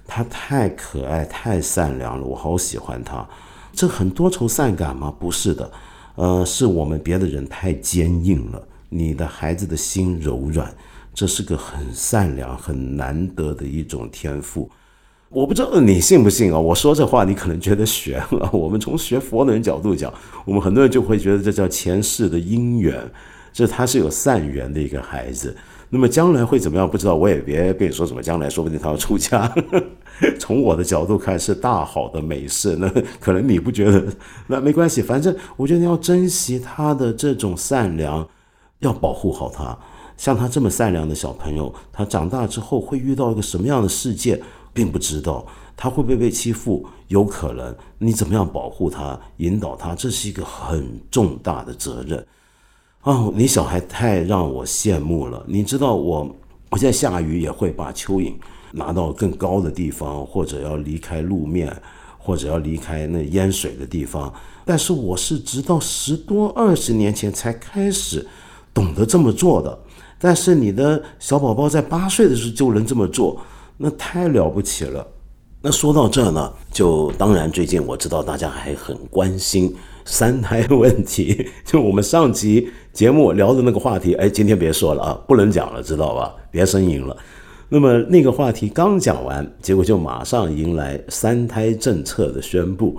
[0.08, 3.24] 他太可爱太善良了，我好喜欢他。
[3.72, 5.14] 这很多愁善感吗？
[5.20, 5.72] 不是的，
[6.16, 8.68] 呃，是我们别的人太坚硬了。
[8.90, 10.74] 你的孩子的心柔软，
[11.14, 14.68] 这是个很善良很难得的一种天赋。
[15.30, 16.60] 我不知道你信不信啊？
[16.60, 18.50] 我说这话你可能觉得悬了。
[18.54, 20.12] 我们从学佛的人角度讲，
[20.44, 23.00] 我们很多人就会觉得这叫前世的因缘，
[23.54, 25.56] 这他是有善缘的一个孩子。
[25.92, 26.90] 那么将来会怎么样？
[26.90, 29.52] 不知道，我也别跟你说什么将来，说不定他要出家。
[30.40, 32.90] 从我的角度看是大好的美事，那
[33.22, 34.04] 可能你不觉得？
[34.48, 38.28] 那没关系，反正我觉得要珍惜他的这种善良，
[38.80, 39.78] 要保护好他。
[40.18, 44.42] 像他这么善良的小朋友，他长大之后会遇到一个什么样的世界？
[44.74, 45.46] 并不知道
[45.76, 52.26] 他会不会被欺负，有可能你怎么样保护他、引导他，这是一个很重大的责任
[53.02, 53.30] 啊！
[53.34, 55.44] 你小孩太让我羡慕了。
[55.48, 56.36] 你知道我，
[56.70, 58.34] 我现在下雨也会把蚯蚓
[58.74, 61.74] 拿到更高的地方，或者要离开路面，
[62.18, 64.34] 或者要离开那淹水的地方。
[64.66, 68.28] 但是我是直到十多二十年前才开始
[68.74, 69.80] 懂得这么做的。
[70.20, 73.42] 但是你的小宝宝在八岁的时候就能这么做。
[73.82, 75.08] 那太了不起了。
[75.62, 79.74] 那说到这呢，就当然最近我知道大家还很关心
[80.04, 86.36] 三胎 问题，就我们上集节目聊的那个话题，哎，今天别说了啊，不能讲了，知道吧？
[86.52, 87.16] 别呻吟了。
[87.70, 92.98] 那么那个话题刚讲完，结果就马上迎来三胎政策的宣布。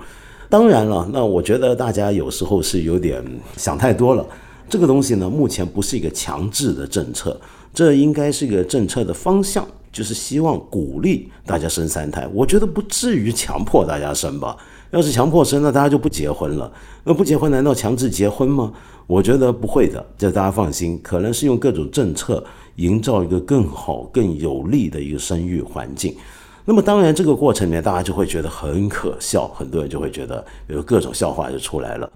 [0.49, 3.23] 当然了，那我觉得大家有时候是有点
[3.57, 4.25] 想太多了。
[4.69, 7.39] 这个东西呢，目前不是一个强制的政策，
[7.75, 9.67] 这应该是一个政策的方向。
[9.93, 14.57] 就是希望鼓励大家生三胎，我觉得不至于强迫大家生吧。
[14.91, 16.73] 要是强迫生，那大家就不结婚了。
[17.05, 18.73] 那不结婚，难道强制结婚吗？
[19.07, 20.99] 我觉得不会的，这大家放心。
[21.03, 22.45] 可能是用各种政策
[22.77, 26.15] 营造一个更好、更有利的一个生育环境。
[26.65, 32.11] 那么，当然这个过程里面，大家就会觉得很可笑，很多人就会觉得有各种笑话就出来了。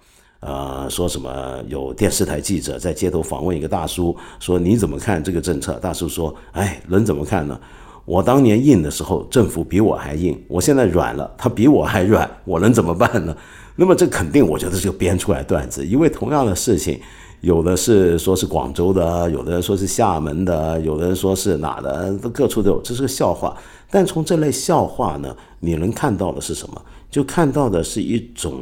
[0.44, 5.72] 呃，说什么有电视台记者在街头访问一个大叔，说你怎么看这个政策？
[5.80, 7.58] 大叔说：“哎，能怎么看呢？
[8.04, 13.34] 我当年硬的时候，政府比我还硬；我现在软了，他比我还软，我能怎么办呢？”
[13.76, 17.00] 那么这肯定，我觉得是编出来段子，因为同样的事情，
[17.40, 23.56] 有的是说是广州的，有的人说是厦门的，有的人说是哪的，都各处都有，这是个笑话。
[23.90, 26.82] 但从这类笑话呢，你能看到的是什么？
[27.10, 28.60] 就看到的是一种。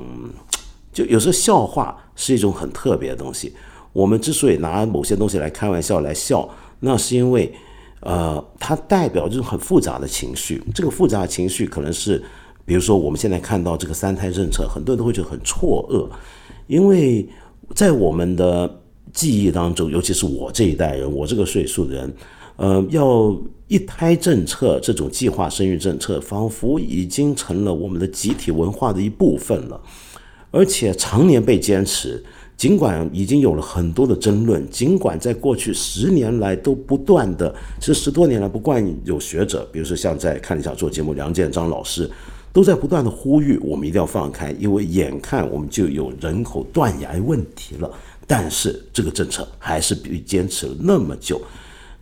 [0.93, 3.53] 就有时候笑话是一种很特别的东西。
[3.93, 6.49] 我们之所以拿某些东西来开玩笑来笑，
[6.80, 7.53] 那是因为，
[8.01, 10.62] 呃，它代表这种很复杂的情绪。
[10.74, 12.22] 这个复杂的情绪可能是，
[12.64, 16.09] 比如说我们现在看到这个三胎政策，很多人都会觉得很错愕，
[16.66, 17.28] 因为
[17.74, 18.82] 在我们的
[19.12, 22.14] 记忆当中，尤其是我这一代人，我这个岁数的人，
[22.57, 23.36] 呃，要
[23.68, 29.78] 一胎政策这种计划生育政策，仿佛已经成了我们的集体文化的一部分了，
[30.53, 32.22] 而且常年被坚持。
[32.55, 42.09] 尽管已经有了很多的争论，尽管在过去十年来都不断的，其实十多年来不断有学者，比如说像在看一下做节目梁建章老师，
[42.53, 47.90] 都在不断的呼吁我们一定要放开，因为眼看我们就有人口断崖问题了。
[48.28, 51.40] 但是这个政策还是被坚持了那么久。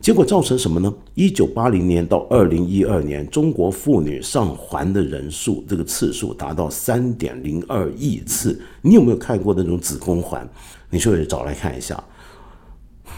[0.01, 0.91] 结果造成什么呢？
[1.13, 8.59] 一九八零年到二零一二年，中国妇女上环的人数，这个次数达到三点零二亿次。
[8.81, 10.49] 你有没有看过那种子宫环？
[10.89, 12.03] 你去找来看一下。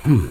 [0.04, 0.28] 嗯，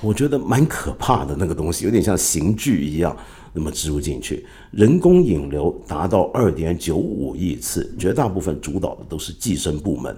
[0.00, 3.16] 我觉得蛮可怕的那个东西，有点像刑具一样，
[3.52, 4.46] 那么植入进去。
[4.70, 10.16] 人工引流达到二点九五亿次，绝大部分主导的都是计生部门。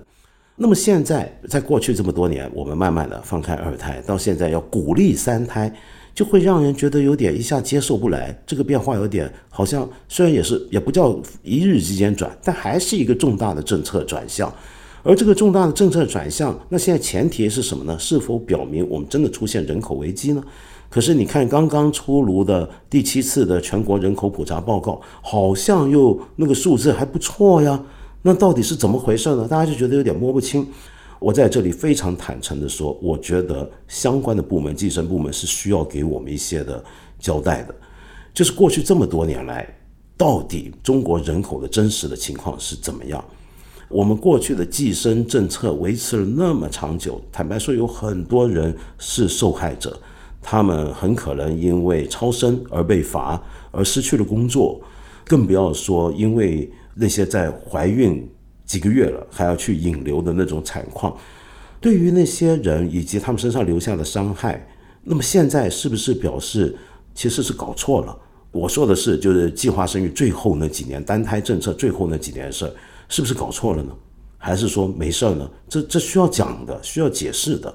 [0.55, 5.75] 那么现在，在过去这么多年，我们慢慢的放开二胎，到现在要鼓励三胎，
[6.15, 8.39] 就会让人觉得有点一下接受不来。
[8.47, 14.53] 这个变化有点好像，虽然也是也不叫一日之间转，但还是一个重大的政策转向。
[15.03, 17.99] 而这个重大的政策转向，那现在前提是什么呢？
[17.99, 20.45] 是否表明我们真的出现人口危机呢？
[20.89, 27.83] 可是你看刚刚出炉的第七次的全国人口普查报告，好像又那个数字还不错呀。
[28.25, 29.49] 那到底是怎么回事呢？
[29.49, 30.65] 大家就觉得有点摸不清。
[31.19, 36.83] 我在这里非常坦诚的说，我觉得相关的部门、计生部门是需要给我们一些的
[37.19, 37.75] 交代的。
[38.33, 39.69] 就是过去这么多年来，
[40.17, 43.25] 到底中国人口的真实的情况是怎么样？
[43.89, 49.97] 我们过去的计生政策维持了那么长久，坦白说，有很多人是受害者，
[50.41, 54.81] 他们很可能因为超生而被罚，而失去了工作，
[55.25, 56.73] 更不要说因为。
[56.95, 58.29] 那些在怀孕
[58.65, 61.17] 几个月了还要去引流的那种惨况，
[61.81, 64.67] 对于那些人以及他们身上留下的伤害，
[65.03, 66.77] 那么现在是不是表示
[67.15, 68.17] 其实是搞错了？
[68.51, 72.73] 我说的是，就是计划生育最后那几年单胎政策最后那几年事儿，
[73.09, 73.91] 是不是搞错了呢？
[74.37, 75.51] 还是说没事儿呢？
[75.69, 77.75] 这这需要讲的，需要解释的。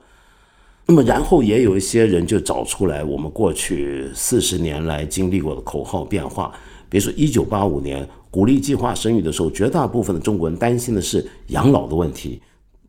[0.86, 6.54] 那么然后也有一些人就找出来，我们过去四十年来经历过的口号变化，
[6.90, 8.08] 比如说一九八五年。
[8.30, 12.40] 鼓励计划生育的时候，绝大部分的中国人担心的是养老的问题。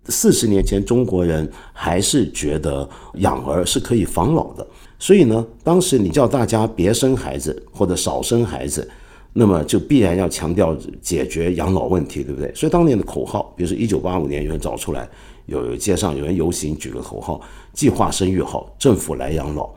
[0.06, 4.66] 四十年前，中国人还是觉得养儿是可以防老的，
[4.98, 8.86] 所以呢，当时你叫大家别生孩子或者少生孩子，
[9.32, 12.52] 那么就必然要强调解决养老问题，对不对？
[12.54, 15.08] 所以当年的口号，比如说一九八五年有人找出来，
[15.46, 17.40] 有街上有人游行举个口号：
[17.72, 19.70] 计划生育好，政府来养老。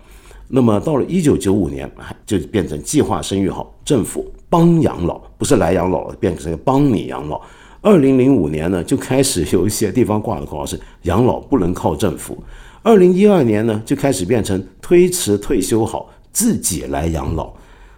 [0.54, 1.90] 那么到了一九九五年，
[2.26, 7.42] 就变成计划生育好，政府帮养老，不是来养老了，变成帮你养老。
[7.82, 12.38] 二零零五年呢，就开始有一些地方挂的口号是养老不能靠政府。
[12.84, 17.54] 二零一二年呢，就开始变成推迟退休好，自己来养老。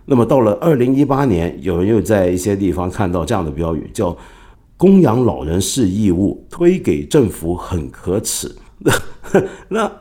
[0.05, 4.15] 那么到了二零一八年，有人又在一些地方看到这样的标语，叫
[4.77, 8.55] 供养老人是义务，推给政府很可耻。
[9.69, 9.91] 那。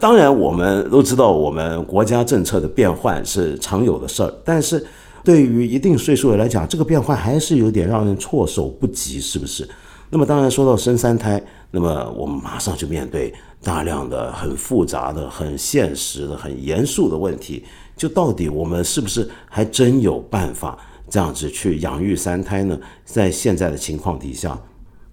[0.00, 4.34] 当然，我们都知道，我们国家政策的变换是常有的事儿。
[4.44, 4.84] 但是，
[5.24, 9.66] 对于一定岁数的来讲，这个变换还是有点让人措手不及，是不是？
[10.10, 13.32] 那么，当然说到生三胎，那么我们马上就面对
[13.62, 17.64] 大量的很复杂的、很现实的、很严肃的问题：
[17.96, 20.76] 就到底我们是不是还真有办法
[21.08, 22.78] 这样子去养育三胎呢？
[23.04, 24.58] 在现在的情况底下，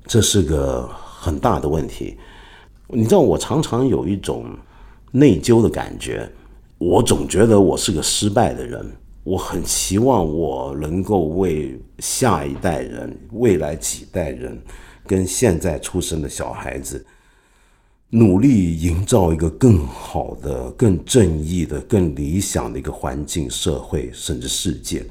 [0.05, 2.17] 这是个很大的问题。
[2.93, 4.45] 你知道，我常常有一种。
[5.15, 6.27] 内疚的感觉，
[6.79, 8.83] 我总觉得我是个失败的人。
[9.23, 14.59] 我很希望我能够为下一代人、未来几代人，
[15.05, 17.05] 跟现在出生的小孩子，
[18.09, 25.05] 努力营造一个更好的、更正义的、更理想的一个环境、社会，甚至世界。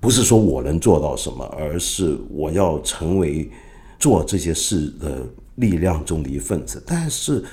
[0.00, 3.50] 不是说我能做到什么，而是我要成为
[3.98, 6.82] 做这些事的力量中的一份子。
[6.86, 7.44] 但是。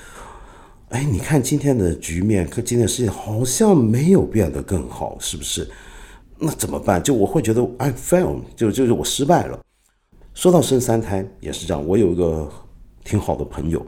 [0.90, 5.68] 哎，你看今天的局面，和今天的事情好像没有变得更好，是不是？
[6.38, 7.02] 那怎么办？
[7.02, 9.58] 就我会觉得 I fail，就就是我失败了。
[10.34, 12.48] 说到生三胎也是这样，我有一个
[13.02, 13.84] 挺好的朋友，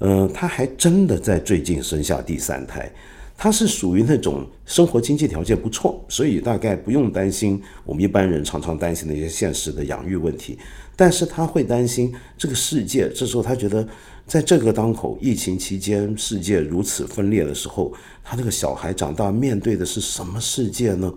[0.00, 2.92] 嗯，他还真的在最近生下第三胎。
[3.36, 10.58] 他是属于那种生活经济条件不错，所以大概不用担心我们一般人常常担心的一些现实的养育问题。
[10.96, 13.86] 但是他会担心这个世界，这时候他觉得，
[14.26, 21.12] 在这个当口，疫情期间，世界如此分裂的时候，他这个小孩长大面对的是什么世界呢？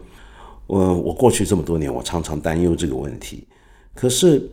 [0.65, 3.47] 我我过去这么多年，我常常担忧这个问题。
[3.93, 4.49] 可是，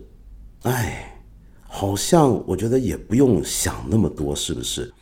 [0.63, 1.19] 哎，
[1.63, 4.93] 好像我觉得也不用想那么多，是不是？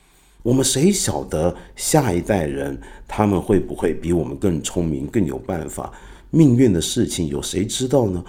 [0.42, 5.92] 我们谁晓得下一代人他们会不会比我们更聪明、更有办法？
[6.30, 8.24] 命运的事情有谁知道呢？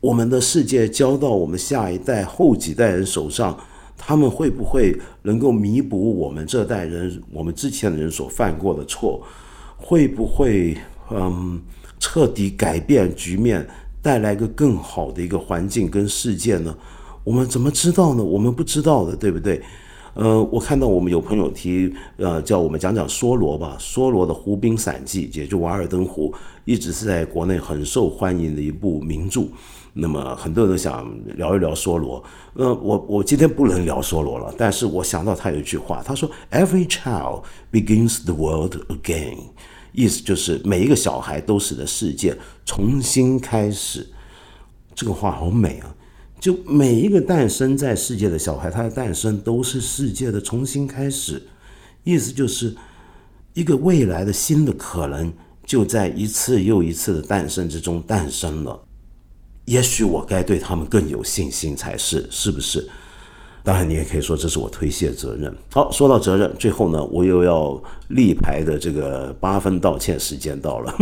[0.00, 3.58] 我们的世界交到我们下一代、后几代人手上，
[3.96, 9.22] 他们会不会能够弥补我们这代人、我们之前的人所犯过的错？
[9.76, 10.76] 会不会
[11.10, 11.62] 嗯
[11.98, 13.66] 彻底改变局面，
[14.02, 16.76] 带来一个更好的一个环境跟世界呢？
[17.22, 18.22] 我们怎么知道呢？
[18.22, 19.62] 我们不知道的，对不对？
[20.14, 23.76] 呃，我看到我们有朋友提，呃，叫我们讲讲梭罗吧。
[23.80, 26.32] 梭罗的《湖滨散记》，也就《瓦尔登湖》，
[26.64, 29.42] 一直是在国内很受欢迎的一部名著。
[29.92, 32.22] 那么很多人都想聊一聊梭罗。
[32.54, 39.36] 呃，我我今天不能聊梭罗了，但是我想到他有一句话，他说：“Every child begins the world again。”
[39.92, 44.08] 意思就是每一个小孩都使得世界重新开始。
[44.92, 45.93] 这个话好美啊！
[46.44, 51.42] 就每一个诞生在世界的小孩，他的诞生都是世界的重新开始，
[52.02, 52.76] 意思就是
[53.54, 55.32] 一个未来的新的可能
[55.64, 58.78] 就在一次又一次的诞生之中诞生了。
[59.64, 62.86] 也许我该对他们更有信心才是，是不是？
[63.66, 65.50] 当然，你也可以说这是我推卸责任。
[65.72, 70.94] 好，说到责任，最后呢，我又要立牌的这个八分道歉时间到了。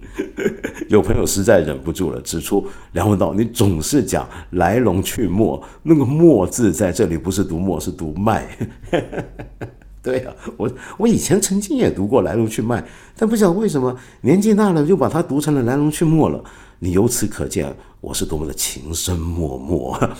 [0.88, 8.46] 有朋友实在忍不住了，指出梁文道，你总是讲来龙去脉，那个“脉”字在这里不是读“墨”，是读“脉”。
[10.02, 12.82] 对呀，我我以前曾经也读过来龙去脉，
[13.18, 16.42] 但不晓得为什么年纪大了就把它读成了来龙去脉了。
[16.78, 17.70] 你由此可见
[18.00, 20.10] 我是多么的情深脉脉。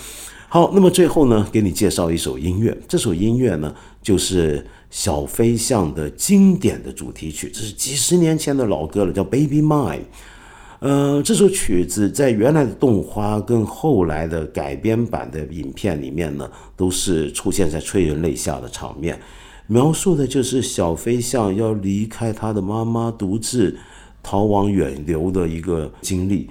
[0.52, 2.76] 好，那么最后呢，给你介绍一首音乐。
[2.88, 3.72] 这首音乐呢，
[4.02, 4.58] 就是
[4.90, 9.98] 《小飞象》的经典的主题曲，这是几十年前的老歌了，叫《Baby Mine》。
[10.80, 19.16] 呃，这首曲子在原来的动画跟后来的改编版的影片里面呢，都是出现在催人泪下的场面，
[19.68, 23.78] 描述的就是小飞象要离开他的妈妈，独自
[24.20, 26.50] 逃往远流的一个经历。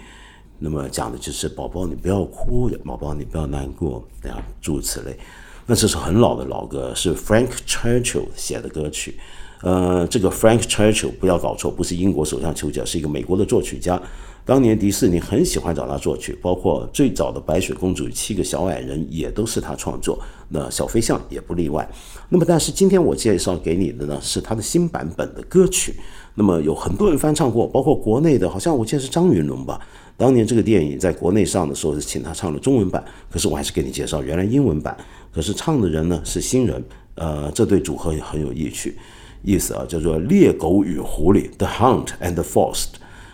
[0.59, 5.17] 那么讲的就是宝宝，你不要哭，宝宝你不要难过，这样诸如此类。
[5.65, 9.17] 那这是很老的老歌，是 Frank Churchill 写的歌曲。
[9.61, 14.01] 呃，这个 Frank Churchill 不要搞错，不是英国首相丘吉尔，是一个美国的作曲家。
[14.45, 21.87] 当年迪士尼很喜欢找他作曲，包括最早的《白雪公主》《七个小矮人》也都是他创作，那《小飞象》也不例外。
[22.29, 25.93] 那么，但是今天我介绍给你的呢，是他的新版本的歌曲。
[26.33, 29.79] 那么有很多人翻唱过，包括国内的，好像我记得是张云龙吧。
[30.19, 33.01] 当年这个电影在国内上的时候是请他唱了中文版，
[33.31, 34.95] 可是我还是给你介绍原来英文版。
[35.31, 36.83] 可是唱的人呢是新人，
[37.15, 38.97] 呃，这对组合也很有意趣，
[39.43, 42.87] 意思啊叫做猎狗与狐狸，The Hunt and the Forest，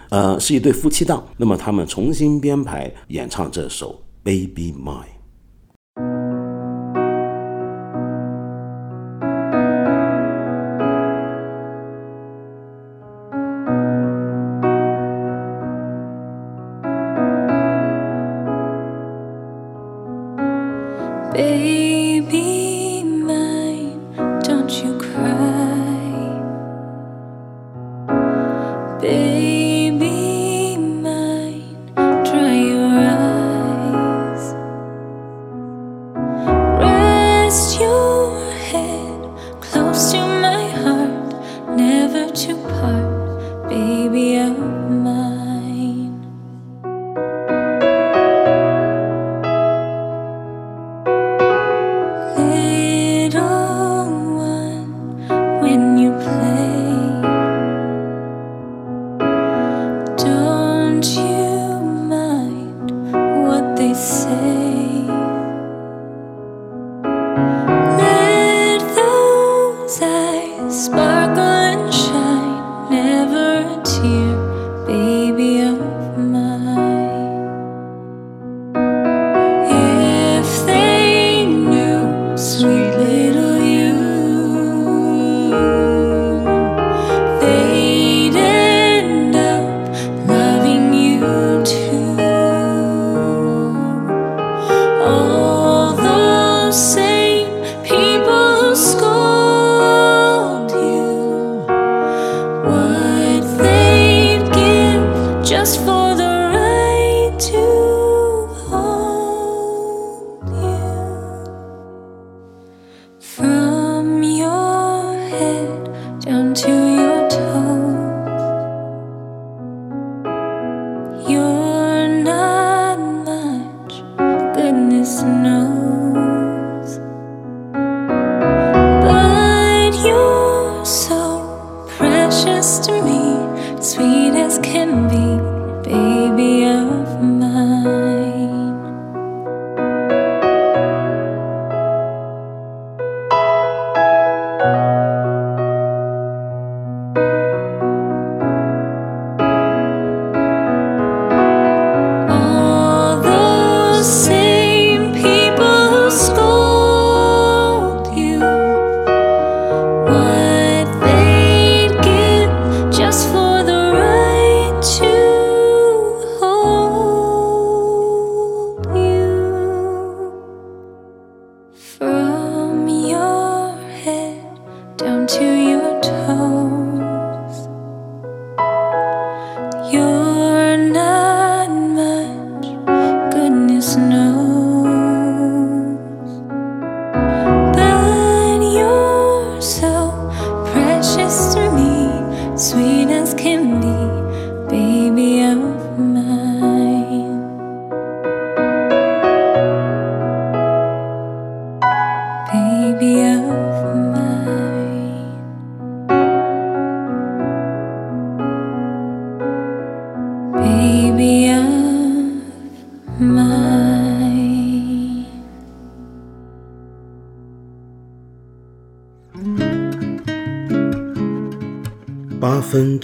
[0.09, 1.25] 呃，是一对夫妻档。
[1.37, 5.14] 那么他们重新编排演唱这首 Baby Mine。